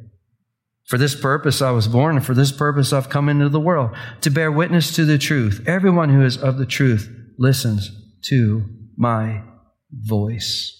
For 0.85 0.97
this 0.97 1.13
purpose 1.13 1.61
I 1.61 1.69
was 1.69 1.87
born, 1.87 2.15
and 2.15 2.25
for 2.25 2.33
this 2.33 2.51
purpose 2.51 2.91
I've 2.91 3.09
come 3.09 3.29
into 3.29 3.47
the 3.47 3.59
world, 3.59 3.95
to 4.21 4.31
bear 4.31 4.51
witness 4.51 4.95
to 4.95 5.05
the 5.05 5.19
truth. 5.19 5.63
Everyone 5.67 6.09
who 6.09 6.23
is 6.23 6.35
of 6.35 6.57
the 6.57 6.65
truth 6.65 7.07
listens 7.37 7.91
to 8.23 8.65
my 8.97 9.43
voice. 9.91 10.75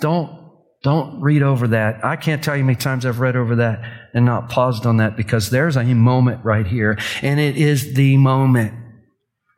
Don't 0.00 0.46
don't 0.84 1.20
read 1.20 1.42
over 1.42 1.66
that. 1.68 2.04
I 2.04 2.14
can't 2.14 2.42
tell 2.42 2.54
you 2.54 2.62
how 2.62 2.68
many 2.68 2.78
times 2.78 3.04
I've 3.04 3.18
read 3.18 3.34
over 3.34 3.56
that 3.56 3.82
and 4.14 4.24
not 4.24 4.48
paused 4.48 4.86
on 4.86 4.98
that 4.98 5.16
because 5.16 5.50
there's 5.50 5.76
a 5.76 5.82
moment 5.82 6.44
right 6.44 6.66
here, 6.66 6.96
and 7.20 7.40
it 7.40 7.56
is 7.56 7.94
the 7.94 8.16
moment. 8.16 8.77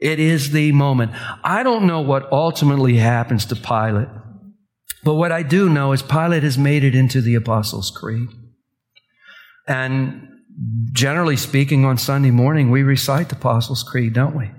It 0.00 0.18
is 0.18 0.50
the 0.50 0.72
moment. 0.72 1.12
I 1.44 1.62
don't 1.62 1.86
know 1.86 2.00
what 2.00 2.32
ultimately 2.32 2.96
happens 2.96 3.44
to 3.46 3.56
Pilate, 3.56 4.08
but 5.04 5.14
what 5.14 5.30
I 5.30 5.42
do 5.42 5.68
know 5.68 5.92
is 5.92 6.02
Pilate 6.02 6.42
has 6.42 6.56
made 6.56 6.84
it 6.84 6.94
into 6.94 7.20
the 7.20 7.34
Apostles' 7.34 7.90
Creed. 7.90 8.28
And 9.66 10.28
generally 10.92 11.36
speaking, 11.36 11.84
on 11.84 11.98
Sunday 11.98 12.30
morning, 12.30 12.70
we 12.70 12.82
recite 12.82 13.28
the 13.28 13.36
Apostles' 13.36 13.82
Creed, 13.82 14.14
don't 14.14 14.36
we? 14.36 14.50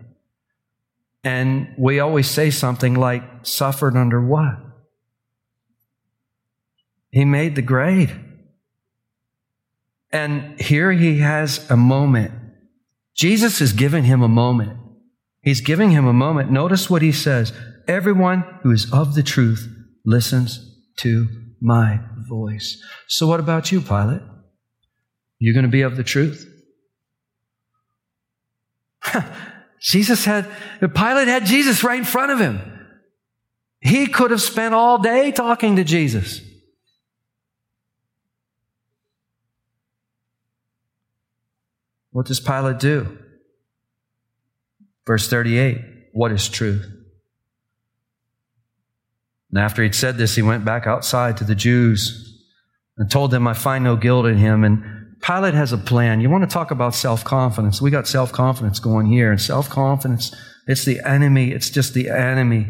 And 1.24 1.74
we 1.78 2.00
always 2.00 2.30
say 2.30 2.50
something 2.50 2.94
like, 2.96 3.24
suffered 3.44 3.96
under 3.96 4.26
what? 4.26 4.58
He 7.12 7.26
made 7.26 7.56
the 7.56 7.62
grade. 7.62 8.12
And 10.12 10.60
here 10.60 10.92
he 10.92 11.20
has 11.20 11.70
a 11.70 11.78
moment. 11.78 12.32
Jesus 13.16 13.60
has 13.60 13.74
given 13.74 14.04
him 14.04 14.22
a 14.22 14.28
moment. 14.28 14.78
He's 15.42 15.62
giving 15.62 15.92
him 15.92 16.06
a 16.06 16.14
moment. 16.14 16.52
Notice 16.52 16.90
what 16.90 17.02
he 17.02 17.12
says 17.12 17.54
Everyone 17.88 18.44
who 18.62 18.72
is 18.72 18.92
of 18.94 19.16
the 19.16 19.24
truth 19.24 19.68
listens 20.06 20.80
to 20.98 21.28
my 21.60 22.00
voice. 22.30 22.82
So, 23.08 23.28
what 23.28 23.40
about 23.40 23.72
you, 23.72 23.82
Pilate? 23.82 24.22
You're 25.40 25.54
going 25.54 25.66
to 25.66 25.70
be 25.70 25.82
of 25.82 25.98
the 25.98 26.04
truth? 26.04 26.48
Jesus 29.82 30.26
had, 30.26 30.48
Pilate 30.80 31.28
had 31.28 31.46
Jesus 31.46 31.84
right 31.84 31.98
in 31.98 32.06
front 32.06 32.32
of 32.32 32.40
him. 32.40 32.62
He 33.80 34.06
could 34.06 34.30
have 34.30 34.42
spent 34.42 34.76
all 34.76 35.00
day 35.00 35.32
talking 35.32 35.78
to 35.78 35.84
Jesus. 35.84 36.40
What 42.12 42.28
does 42.28 42.40
Pilate 42.40 42.78
do? 42.78 43.18
Verse 45.06 45.30
38 45.30 45.80
What 46.14 46.32
is 46.32 46.48
truth? 46.50 46.86
And 49.52 49.60
after 49.60 49.84
he'd 49.84 49.96
said 49.96 50.18
this, 50.18 50.36
he 50.36 50.42
went 50.42 50.64
back 50.64 50.88
outside 50.88 51.38
to 51.38 51.44
the 51.44 51.56
Jews 51.56 52.28
and 52.98 53.12
told 53.12 53.32
them, 53.32 53.48
I 53.48 53.54
find 53.54 53.84
no 53.84 53.96
guilt 53.96 54.26
in 54.26 54.38
him. 54.38 54.64
And 54.64 55.18
Pilate 55.22 55.54
has 55.54 55.74
a 55.74 55.78
plan. 55.78 56.22
You 56.22 56.30
want 56.30 56.44
to 56.44 56.54
talk 56.54 56.72
about 56.72 56.96
self 56.96 57.24
confidence? 57.24 57.82
We 57.82 57.92
got 57.92 58.08
self 58.08 58.32
confidence 58.32 58.80
going 58.80 59.08
here. 59.08 59.32
And 59.32 59.42
self 59.42 59.70
confidence, 59.70 60.34
it's 60.68 60.86
the 60.86 61.02
enemy, 61.06 61.52
it's 61.52 61.70
just 61.70 61.94
the 61.94 62.10
enemy 62.10 62.68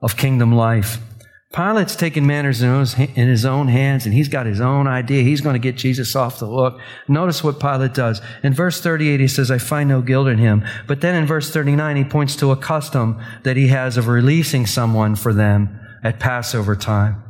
of 0.00 0.16
kingdom 0.16 0.52
life. 0.52 0.98
Pilate's 1.52 1.96
taking 1.96 2.26
matters 2.26 2.62
in 2.62 3.06
his 3.28 3.44
own 3.44 3.68
hands 3.68 4.04
and 4.04 4.12
he's 4.12 4.28
got 4.28 4.46
his 4.46 4.60
own 4.60 4.86
idea. 4.86 5.22
He's 5.22 5.40
going 5.40 5.54
to 5.54 5.60
get 5.60 5.76
Jesus 5.76 6.16
off 6.16 6.40
the 6.40 6.48
hook. 6.48 6.80
Notice 7.08 7.42
what 7.42 7.60
Pilate 7.60 7.94
does. 7.94 8.20
In 8.42 8.52
verse 8.52 8.80
38, 8.80 9.20
he 9.20 9.28
says, 9.28 9.50
I 9.50 9.58
find 9.58 9.88
no 9.88 10.02
guilt 10.02 10.28
in 10.28 10.38
him. 10.38 10.64
But 10.86 11.00
then 11.00 11.14
in 11.14 11.24
verse 11.24 11.50
39, 11.50 11.96
he 11.96 12.04
points 12.04 12.36
to 12.36 12.50
a 12.50 12.56
custom 12.56 13.22
that 13.44 13.56
he 13.56 13.68
has 13.68 13.96
of 13.96 14.08
releasing 14.08 14.66
someone 14.66 15.14
for 15.14 15.32
them 15.32 15.80
at 16.02 16.20
Passover 16.20 16.76
time. 16.76 17.22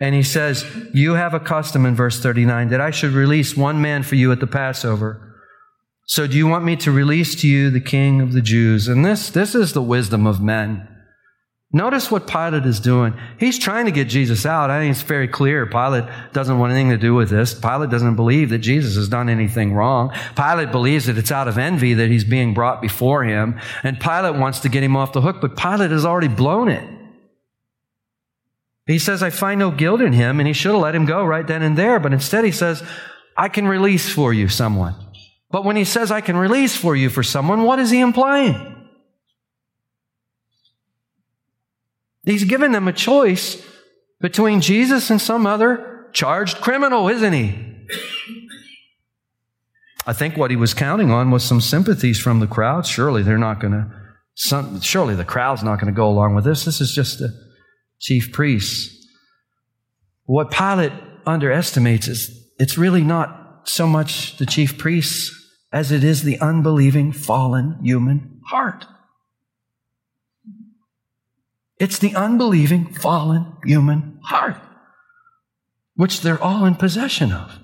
And 0.00 0.14
he 0.14 0.22
says, 0.22 0.64
You 0.92 1.14
have 1.14 1.32
a 1.32 1.40
custom 1.40 1.86
in 1.86 1.94
verse 1.94 2.20
39 2.20 2.68
that 2.68 2.80
I 2.80 2.90
should 2.90 3.12
release 3.12 3.56
one 3.56 3.80
man 3.80 4.02
for 4.02 4.16
you 4.16 4.32
at 4.32 4.40
the 4.40 4.46
Passover. 4.46 5.32
So 6.06 6.26
do 6.26 6.36
you 6.36 6.46
want 6.46 6.64
me 6.64 6.76
to 6.76 6.90
release 6.90 7.40
to 7.40 7.48
you 7.48 7.70
the 7.70 7.80
king 7.80 8.20
of 8.20 8.32
the 8.32 8.42
Jews? 8.42 8.86
And 8.86 9.04
this, 9.04 9.30
this 9.30 9.54
is 9.54 9.72
the 9.72 9.82
wisdom 9.82 10.26
of 10.26 10.42
men. 10.42 10.88
Notice 11.74 12.10
what 12.10 12.26
Pilate 12.26 12.66
is 12.66 12.80
doing. 12.80 13.14
He's 13.38 13.58
trying 13.58 13.86
to 13.86 13.92
get 13.92 14.06
Jesus 14.06 14.44
out. 14.44 14.68
I 14.68 14.80
think 14.80 14.92
it's 14.92 15.02
very 15.02 15.26
clear. 15.26 15.64
Pilate 15.64 16.04
doesn't 16.34 16.58
want 16.58 16.72
anything 16.72 16.90
to 16.90 16.98
do 16.98 17.14
with 17.14 17.30
this. 17.30 17.54
Pilate 17.54 17.88
doesn't 17.88 18.14
believe 18.14 18.50
that 18.50 18.58
Jesus 18.58 18.94
has 18.96 19.08
done 19.08 19.30
anything 19.30 19.72
wrong. 19.72 20.12
Pilate 20.36 20.70
believes 20.70 21.06
that 21.06 21.16
it's 21.16 21.32
out 21.32 21.48
of 21.48 21.56
envy 21.56 21.94
that 21.94 22.10
he's 22.10 22.24
being 22.24 22.52
brought 22.52 22.82
before 22.82 23.24
him. 23.24 23.58
And 23.82 23.98
Pilate 23.98 24.34
wants 24.34 24.60
to 24.60 24.68
get 24.68 24.82
him 24.82 24.96
off 24.96 25.14
the 25.14 25.22
hook, 25.22 25.40
but 25.40 25.56
Pilate 25.56 25.90
has 25.92 26.04
already 26.04 26.28
blown 26.28 26.68
it. 26.68 26.86
He 28.86 28.98
says, 28.98 29.22
I 29.22 29.30
find 29.30 29.58
no 29.58 29.70
guilt 29.70 30.02
in 30.02 30.12
him, 30.12 30.40
and 30.40 30.46
he 30.46 30.52
should 30.52 30.72
have 30.72 30.80
let 30.82 30.94
him 30.94 31.06
go 31.06 31.24
right 31.24 31.46
then 31.46 31.62
and 31.62 31.78
there. 31.78 31.98
But 31.98 32.12
instead, 32.12 32.44
he 32.44 32.52
says, 32.52 32.82
I 33.34 33.48
can 33.48 33.66
release 33.66 34.12
for 34.12 34.34
you 34.34 34.48
someone. 34.48 34.94
But 35.50 35.64
when 35.64 35.76
he 35.76 35.84
says, 35.84 36.10
I 36.10 36.20
can 36.20 36.36
release 36.36 36.76
for 36.76 36.94
you 36.94 37.08
for 37.08 37.22
someone, 37.22 37.62
what 37.62 37.78
is 37.78 37.90
he 37.90 38.00
implying? 38.00 38.81
He's 42.24 42.44
given 42.44 42.72
them 42.72 42.88
a 42.88 42.92
choice 42.92 43.64
between 44.20 44.60
Jesus 44.60 45.10
and 45.10 45.20
some 45.20 45.46
other 45.46 46.08
charged 46.12 46.58
criminal, 46.60 47.08
isn't 47.08 47.32
he? 47.32 47.72
I 50.06 50.12
think 50.12 50.36
what 50.36 50.50
he 50.50 50.56
was 50.56 50.74
counting 50.74 51.10
on 51.10 51.30
was 51.30 51.44
some 51.44 51.60
sympathies 51.60 52.18
from 52.20 52.40
the 52.40 52.46
crowd. 52.46 52.86
Surely 52.86 53.22
they're 53.22 53.38
not 53.38 53.60
going 53.60 53.72
to, 53.72 54.80
surely 54.80 55.14
the 55.14 55.24
crowd's 55.24 55.62
not 55.62 55.80
going 55.80 55.92
to 55.92 55.96
go 55.96 56.08
along 56.08 56.34
with 56.34 56.44
this. 56.44 56.64
This 56.64 56.80
is 56.80 56.92
just 56.92 57.18
the 57.18 57.32
chief 58.00 58.32
priests. 58.32 58.96
What 60.24 60.50
Pilate 60.50 60.92
underestimates 61.26 62.08
is 62.08 62.30
it's 62.58 62.78
really 62.78 63.02
not 63.02 63.62
so 63.64 63.86
much 63.86 64.36
the 64.38 64.46
chief 64.46 64.78
priests 64.78 65.38
as 65.72 65.90
it 65.90 66.04
is 66.04 66.22
the 66.22 66.38
unbelieving, 66.40 67.12
fallen 67.12 67.78
human 67.82 68.40
heart. 68.46 68.84
It's 71.82 71.98
the 71.98 72.14
unbelieving, 72.14 72.94
fallen 72.94 73.56
human 73.64 74.20
heart, 74.22 74.56
which 75.96 76.20
they're 76.20 76.40
all 76.40 76.64
in 76.64 76.76
possession 76.76 77.32
of. 77.32 77.58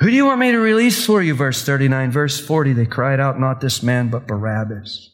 Who 0.00 0.10
do 0.10 0.16
you 0.16 0.24
want 0.26 0.40
me 0.40 0.50
to 0.50 0.58
release 0.58 1.06
for 1.06 1.22
you? 1.22 1.34
Verse 1.34 1.64
39. 1.64 2.10
Verse 2.10 2.44
40, 2.44 2.72
they 2.72 2.84
cried 2.84 3.20
out, 3.20 3.38
Not 3.38 3.60
this 3.60 3.80
man, 3.80 4.08
but 4.08 4.26
Barabbas. 4.26 5.12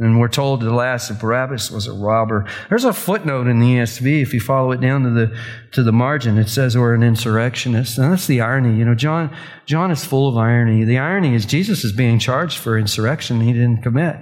And 0.00 0.20
we're 0.20 0.28
told 0.28 0.60
the 0.60 0.72
last 0.72 1.08
that 1.08 1.18
Barabbas 1.18 1.72
was 1.72 1.88
a 1.88 1.92
robber. 1.92 2.46
There's 2.68 2.84
a 2.84 2.92
footnote 2.92 3.48
in 3.48 3.58
the 3.58 3.66
ESV, 3.66 4.22
if 4.22 4.32
you 4.32 4.38
follow 4.38 4.70
it 4.70 4.80
down 4.80 5.02
to 5.02 5.10
the, 5.10 5.36
to 5.72 5.82
the 5.82 5.90
margin, 5.90 6.38
it 6.38 6.48
says 6.48 6.76
we're 6.76 6.94
an 6.94 7.02
insurrectionist. 7.02 7.98
And 7.98 8.12
that's 8.12 8.28
the 8.28 8.40
irony. 8.40 8.78
You 8.78 8.84
know, 8.84 8.94
John, 8.94 9.36
John 9.66 9.90
is 9.90 10.04
full 10.04 10.28
of 10.28 10.36
irony. 10.36 10.84
The 10.84 10.98
irony 10.98 11.34
is 11.34 11.44
Jesus 11.44 11.82
is 11.82 11.90
being 11.90 12.20
charged 12.20 12.58
for 12.58 12.78
insurrection 12.78 13.40
he 13.40 13.52
didn't 13.52 13.82
commit. 13.82 14.16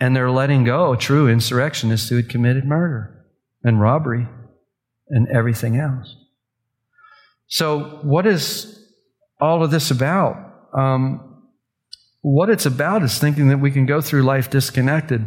And 0.00 0.16
they're 0.16 0.30
letting 0.30 0.64
go 0.64 0.92
a 0.92 0.96
true 0.96 1.28
insurrectionist 1.28 2.08
who 2.08 2.16
had 2.16 2.28
committed 2.28 2.64
murder 2.64 3.26
and 3.62 3.80
robbery 3.80 4.26
and 5.08 5.28
everything 5.28 5.76
else. 5.76 6.16
So, 7.46 8.00
what 8.02 8.26
is 8.26 8.82
all 9.40 9.62
of 9.62 9.70
this 9.70 9.90
about? 9.90 10.36
Um, 10.72 11.29
what 12.22 12.50
it's 12.50 12.66
about 12.66 13.02
is 13.02 13.18
thinking 13.18 13.48
that 13.48 13.58
we 13.58 13.70
can 13.70 13.86
go 13.86 14.00
through 14.00 14.22
life 14.22 14.50
disconnected. 14.50 15.26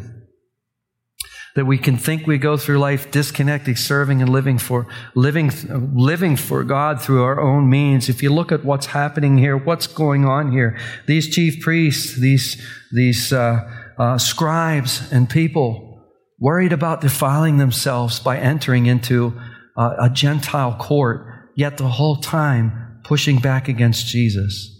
That 1.55 1.65
we 1.65 1.77
can 1.77 1.97
think 1.97 2.25
we 2.25 2.39
go 2.39 2.57
through 2.57 2.79
life 2.79 3.11
disconnected, 3.11 3.77
serving 3.77 4.21
and 4.21 4.31
living 4.31 4.57
for, 4.57 4.87
living, 5.15 5.51
living 5.95 6.35
for 6.35 6.63
God 6.63 6.99
through 6.99 7.23
our 7.23 7.39
own 7.39 7.69
means. 7.69 8.09
If 8.09 8.23
you 8.23 8.31
look 8.31 8.51
at 8.51 8.65
what's 8.65 8.87
happening 8.87 9.37
here, 9.37 9.55
what's 9.55 9.85
going 9.85 10.25
on 10.25 10.51
here, 10.51 10.77
these 11.05 11.29
chief 11.29 11.61
priests, 11.61 12.19
these, 12.19 12.59
these 12.91 13.31
uh, 13.31 13.59
uh, 13.99 14.17
scribes 14.17 15.11
and 15.11 15.29
people 15.29 16.01
worried 16.39 16.73
about 16.73 17.01
defiling 17.01 17.57
themselves 17.57 18.19
by 18.19 18.37
entering 18.37 18.87
into 18.87 19.39
uh, 19.77 19.95
a 19.99 20.09
Gentile 20.09 20.75
court, 20.75 21.25
yet 21.55 21.77
the 21.77 21.87
whole 21.87 22.17
time 22.17 22.99
pushing 23.03 23.37
back 23.37 23.67
against 23.67 24.07
Jesus. 24.07 24.72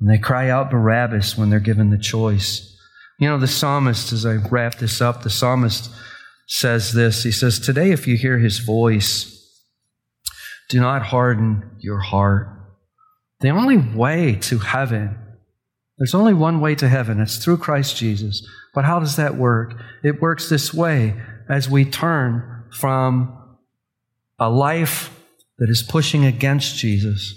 And 0.00 0.08
they 0.08 0.18
cry 0.18 0.48
out 0.48 0.70
Barabbas 0.70 1.36
when 1.36 1.50
they're 1.50 1.60
given 1.60 1.90
the 1.90 1.98
choice. 1.98 2.76
You 3.18 3.28
know, 3.28 3.38
the 3.38 3.46
psalmist, 3.46 4.12
as 4.12 4.24
I 4.24 4.36
wrap 4.50 4.76
this 4.76 5.00
up, 5.00 5.22
the 5.22 5.30
psalmist 5.30 5.90
says 6.46 6.92
this. 6.92 7.22
He 7.22 7.30
says, 7.30 7.58
Today, 7.58 7.90
if 7.92 8.06
you 8.06 8.16
hear 8.16 8.38
his 8.38 8.60
voice, 8.60 9.36
do 10.70 10.80
not 10.80 11.02
harden 11.02 11.76
your 11.80 12.00
heart. 12.00 12.48
The 13.40 13.50
only 13.50 13.76
way 13.76 14.36
to 14.42 14.58
heaven, 14.58 15.18
there's 15.98 16.14
only 16.14 16.34
one 16.34 16.60
way 16.60 16.74
to 16.76 16.88
heaven. 16.88 17.20
It's 17.20 17.42
through 17.42 17.58
Christ 17.58 17.96
Jesus. 17.96 18.46
But 18.74 18.84
how 18.84 19.00
does 19.00 19.16
that 19.16 19.36
work? 19.36 19.74
It 20.02 20.22
works 20.22 20.48
this 20.48 20.72
way 20.72 21.20
as 21.48 21.68
we 21.68 21.84
turn 21.84 22.64
from 22.72 23.36
a 24.38 24.48
life 24.48 25.14
that 25.58 25.68
is 25.68 25.82
pushing 25.82 26.24
against 26.24 26.76
Jesus 26.76 27.34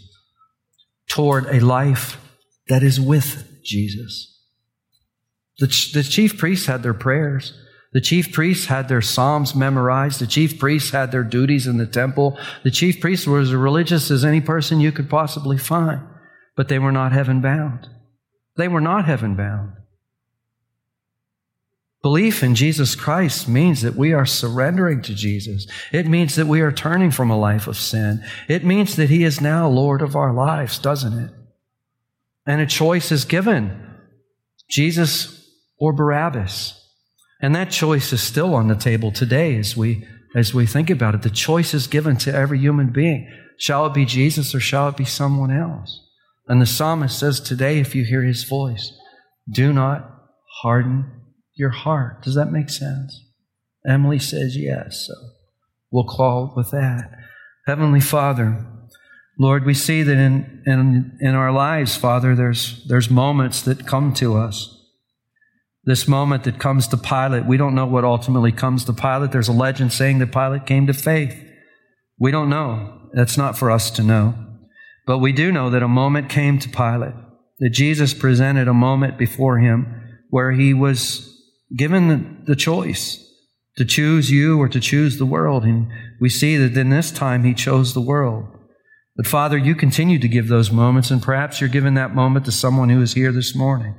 toward 1.10 1.45
a 1.47 1.60
life 1.60 2.23
that 2.67 2.84
is 2.84 2.99
with 2.99 3.62
Jesus. 3.63 4.30
The, 5.60 5.67
the 5.93 6.04
chief 6.04 6.38
priests 6.38 6.65
had 6.65 6.84
their 6.84 6.93
prayers. 6.93 7.54
The 7.93 8.02
chief 8.02 8.32
priests 8.32 8.65
had 8.65 8.89
their 8.89 9.02
psalms 9.02 9.54
memorized. 9.54 10.19
The 10.19 10.28
chief 10.28 10.58
priests 10.58 10.91
had 10.91 11.12
their 11.12 11.23
duties 11.23 11.67
in 11.67 11.78
the 11.78 11.86
temple. 11.86 12.38
The 12.63 12.71
chief 12.71 12.99
priests 12.99 13.28
were 13.28 13.39
as 13.39 13.54
religious 13.54 14.10
as 14.10 14.26
any 14.26 14.41
person 14.41 14.80
you 14.80 14.91
could 14.91 15.10
possibly 15.10 15.58
find, 15.58 16.02
but 16.56 16.69
they 16.69 16.80
were 16.80 16.91
not 16.91 17.12
heaven 17.12 17.39
bound. 17.39 17.88
They 18.58 18.67
were 18.67 18.82
not 18.82 19.06
heaven 19.06 19.36
bound. 19.36 19.73
Belief 22.02 22.43
in 22.43 22.54
Jesus 22.56 22.95
Christ 22.95 23.47
means 23.47 23.82
that 23.82 23.95
we 23.95 24.12
are 24.12 24.26
surrendering 24.26 25.02
to 25.04 25.15
Jesus. 25.15 25.65
It 25.93 26.06
means 26.06 26.36
that 26.36 26.47
we 26.47 26.60
are 26.60 26.71
turning 26.71 27.12
from 27.12 27.30
a 27.30 27.39
life 27.39 27.65
of 27.65 27.78
sin. 27.78 28.21
It 28.49 28.65
means 28.65 28.97
that 28.97 29.10
He 29.10 29.23
is 29.23 29.39
now 29.39 29.69
Lord 29.69 30.02
of 30.02 30.15
our 30.15 30.34
lives, 30.34 30.78
doesn't 30.80 31.17
it? 31.17 31.32
And 32.45 32.62
a 32.62 32.65
choice 32.65 33.12
is 33.12 33.25
given 33.25 33.95
Jesus 34.69 35.49
or 35.77 35.93
Barabbas. 35.93 36.79
And 37.41 37.56
that 37.56 37.71
choice 37.71 38.13
is 38.13 38.21
still 38.21 38.56
on 38.56 38.67
the 38.67 38.75
table 38.75 39.12
today 39.12 39.58
as 39.58 39.75
we, 39.75 40.08
as 40.36 40.53
we 40.53 40.65
think 40.65 40.89
about 40.89 41.15
it. 41.15 41.21
The 41.21 41.29
choice 41.29 41.73
is 41.73 41.88
given 41.88 42.17
to 42.17 42.34
every 42.34 42.60
human 42.60 42.91
being. 42.91 43.29
Shall 43.58 43.86
it 43.86 43.93
be 43.93 44.06
Jesus 44.06 44.53
or 44.56 44.60
shall 44.60 44.89
it 44.89 44.97
be 44.97 45.06
someone 45.06 45.51
else? 45.51 46.08
And 46.47 46.62
the 46.62 46.65
psalmist 46.65 47.19
says 47.19 47.39
today, 47.39 47.79
if 47.79 47.95
you 47.95 48.03
hear 48.03 48.23
his 48.23 48.43
voice, 48.43 48.93
do 49.49 49.71
not 49.71 50.10
harden 50.62 51.10
your 51.56 51.69
heart. 51.69 52.23
Does 52.23 52.36
that 52.36 52.51
make 52.51 52.69
sense? 52.69 53.21
Emily 53.86 54.19
says 54.19 54.58
yes, 54.58 55.06
so 55.08 55.13
we'll 55.91 56.06
call 56.06 56.53
with 56.56 56.71
that. 56.71 57.12
Heavenly 57.67 57.99
Father, 57.99 58.65
Lord, 59.39 59.65
we 59.65 59.74
see 59.74 60.04
that 60.04 60.17
in, 60.17 60.63
in, 60.65 61.17
in 61.19 61.36
our 61.36 61.52
lives, 61.52 61.96
Father, 61.96 62.36
there's, 62.36 62.84
there's 62.88 63.10
moments 63.10 63.62
that 63.63 63.88
come 63.88 64.13
to 64.15 64.38
us. 64.38 64.69
This 65.86 66.08
moment 66.08 66.43
that 66.43 66.60
comes 66.60 66.88
to 66.89 66.98
Pilate, 66.98 67.46
we 67.46 67.58
don't 67.58 67.76
know 67.76 67.86
what 67.86 68.06
ultimately 68.06 68.52
comes 68.52 68.86
to 68.86 68.93
Pilate. 68.93 69.32
There's 69.32 69.48
a 69.48 69.54
legend 69.54 69.91
saying 69.91 70.19
that 70.19 70.32
Pilate 70.32 70.65
came 70.65 70.88
to 70.88 70.93
faith. 70.93 71.36
We 72.19 72.32
don't 72.32 72.50
know. 72.50 73.10
That's 73.13 73.38
not 73.38 73.58
for 73.58 73.69
us 73.69 73.89
to 73.91 74.04
know. 74.04 74.36
But 75.06 75.17
we 75.17 75.34
do 75.34 75.52
know 75.52 75.69
that 75.72 75.84
a 75.84 75.88
moment 75.88 76.30
came 76.30 76.60
to 76.60 76.69
Pilate, 76.69 77.15
that 77.60 77.72
Jesus 77.72 78.13
presented 78.13 78.67
a 78.67 78.74
moment 78.74 79.17
before 79.17 79.58
him 79.58 80.02
where 80.30 80.52
he 80.52 80.74
was 80.74 81.30
given 81.76 82.08
the, 82.08 82.54
the 82.54 82.56
choice 82.56 83.19
to 83.78 83.84
choose 83.84 84.32
you 84.32 84.62
or 84.62 84.69
to 84.69 84.80
choose 84.80 85.17
the 85.17 85.26
world. 85.26 85.63
And 85.63 85.88
we 86.22 86.30
see 86.30 86.56
that 86.56 86.78
in 86.78 86.89
this 86.89 87.12
time 87.12 87.43
he 87.43 87.54
chose 87.54 87.93
the 87.93 88.02
world. 88.02 88.46
But 89.15 89.28
Father, 89.28 89.58
you 89.58 89.76
continue 89.76 90.17
to 90.19 90.28
give 90.28 90.47
those 90.47 90.71
moments, 90.71 91.12
and 91.12 91.21
perhaps 91.21 91.62
you're 91.62 91.69
giving 91.69 91.93
that 91.93 92.15
moment 92.15 92.45
to 92.45 92.52
someone 92.52 92.89
who 92.89 93.02
is 93.02 93.13
here 93.13 93.32
this 93.32 93.56
morning. 93.56 93.95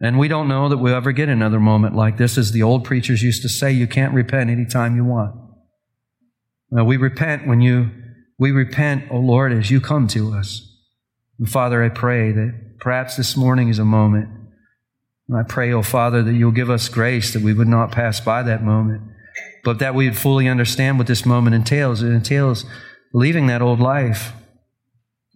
And 0.00 0.18
we 0.18 0.28
don't 0.28 0.48
know 0.48 0.68
that 0.68 0.78
we'll 0.78 0.94
ever 0.94 1.12
get 1.12 1.28
another 1.28 1.60
moment 1.60 1.94
like 1.94 2.16
this. 2.16 2.36
As 2.36 2.52
the 2.52 2.62
old 2.62 2.84
preachers 2.84 3.22
used 3.22 3.42
to 3.42 3.48
say, 3.48 3.72
you 3.72 3.86
can't 3.86 4.14
repent 4.14 4.50
anytime 4.50 4.96
you 4.96 5.04
want. 5.04 5.34
Now, 6.70 6.84
we 6.84 6.96
repent 6.96 7.46
when 7.46 7.60
you, 7.60 7.90
we 8.38 8.50
repent, 8.50 9.04
O 9.10 9.16
oh 9.16 9.20
Lord, 9.20 9.52
as 9.52 9.70
you 9.70 9.80
come 9.80 10.08
to 10.08 10.32
us. 10.32 10.68
And 11.38 11.48
Father, 11.48 11.84
I 11.84 11.88
pray 11.88 12.32
that 12.32 12.78
perhaps 12.80 13.16
this 13.16 13.36
morning 13.36 13.68
is 13.68 13.78
a 13.78 13.84
moment. 13.84 14.28
And 15.28 15.38
I 15.38 15.42
pray, 15.44 15.72
O 15.72 15.78
oh 15.78 15.82
Father, 15.82 16.22
that 16.22 16.32
you'll 16.32 16.50
give 16.50 16.70
us 16.70 16.88
grace 16.88 17.32
that 17.32 17.42
we 17.42 17.52
would 17.52 17.68
not 17.68 17.92
pass 17.92 18.20
by 18.20 18.42
that 18.42 18.64
moment, 18.64 19.02
but 19.62 19.78
that 19.78 19.94
we 19.94 20.08
would 20.08 20.18
fully 20.18 20.48
understand 20.48 20.98
what 20.98 21.06
this 21.06 21.26
moment 21.26 21.54
entails. 21.54 22.02
It 22.02 22.10
entails 22.10 22.64
leaving 23.12 23.46
that 23.46 23.62
old 23.62 23.80
life, 23.80 24.32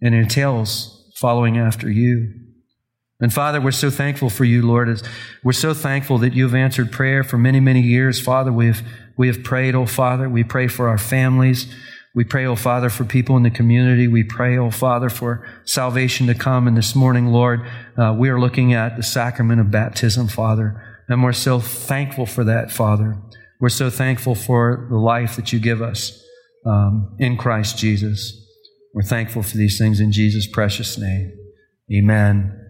and 0.01 0.13
it 0.13 0.19
entails 0.19 1.11
following 1.15 1.57
after 1.57 1.89
you. 1.89 2.33
And 3.19 3.33
Father, 3.33 3.59
we're 3.59 3.71
so 3.71 3.89
thankful 3.89 4.29
for 4.29 4.45
you, 4.45 4.61
Lord. 4.65 4.89
As 4.89 5.03
we're 5.43 5.53
so 5.53 5.73
thankful 5.73 6.19
that 6.19 6.33
you've 6.33 6.53
answered 6.53 6.91
prayer 6.91 7.23
for 7.23 7.37
many, 7.37 7.59
many 7.59 7.81
years. 7.81 8.21
Father, 8.21 8.51
we 8.51 8.67
have, 8.67 8.81
we 9.17 9.27
have 9.27 9.43
prayed, 9.43 9.73
oh 9.73 9.87
Father. 9.87 10.29
We 10.29 10.43
pray 10.43 10.67
for 10.67 10.87
our 10.87 10.99
families. 10.99 11.65
We 12.13 12.23
pray, 12.23 12.45
oh 12.45 12.55
Father, 12.55 12.89
for 12.89 13.05
people 13.05 13.35
in 13.35 13.43
the 13.43 13.49
community. 13.49 14.07
We 14.07 14.23
pray, 14.23 14.57
oh 14.57 14.69
Father, 14.69 15.09
for 15.09 15.47
salvation 15.65 16.27
to 16.27 16.35
come. 16.35 16.67
And 16.67 16.77
this 16.77 16.95
morning, 16.95 17.27
Lord, 17.27 17.67
uh, 17.97 18.15
we 18.17 18.29
are 18.29 18.39
looking 18.39 18.73
at 18.73 18.97
the 18.97 19.03
sacrament 19.03 19.61
of 19.61 19.71
baptism, 19.71 20.27
Father. 20.27 20.83
And 21.07 21.23
we're 21.23 21.33
so 21.33 21.59
thankful 21.59 22.27
for 22.27 22.43
that, 22.43 22.71
Father. 22.71 23.17
We're 23.59 23.69
so 23.69 23.89
thankful 23.89 24.35
for 24.35 24.85
the 24.91 24.97
life 24.97 25.35
that 25.37 25.51
you 25.51 25.59
give 25.59 25.81
us 25.81 26.23
um, 26.67 27.15
in 27.19 27.37
Christ 27.37 27.77
Jesus. 27.77 28.45
We're 28.93 29.03
thankful 29.03 29.43
for 29.43 29.57
these 29.57 29.77
things 29.77 29.99
in 29.99 30.11
Jesus' 30.11 30.47
precious 30.47 30.97
name. 30.97 31.33
Amen. 31.93 32.66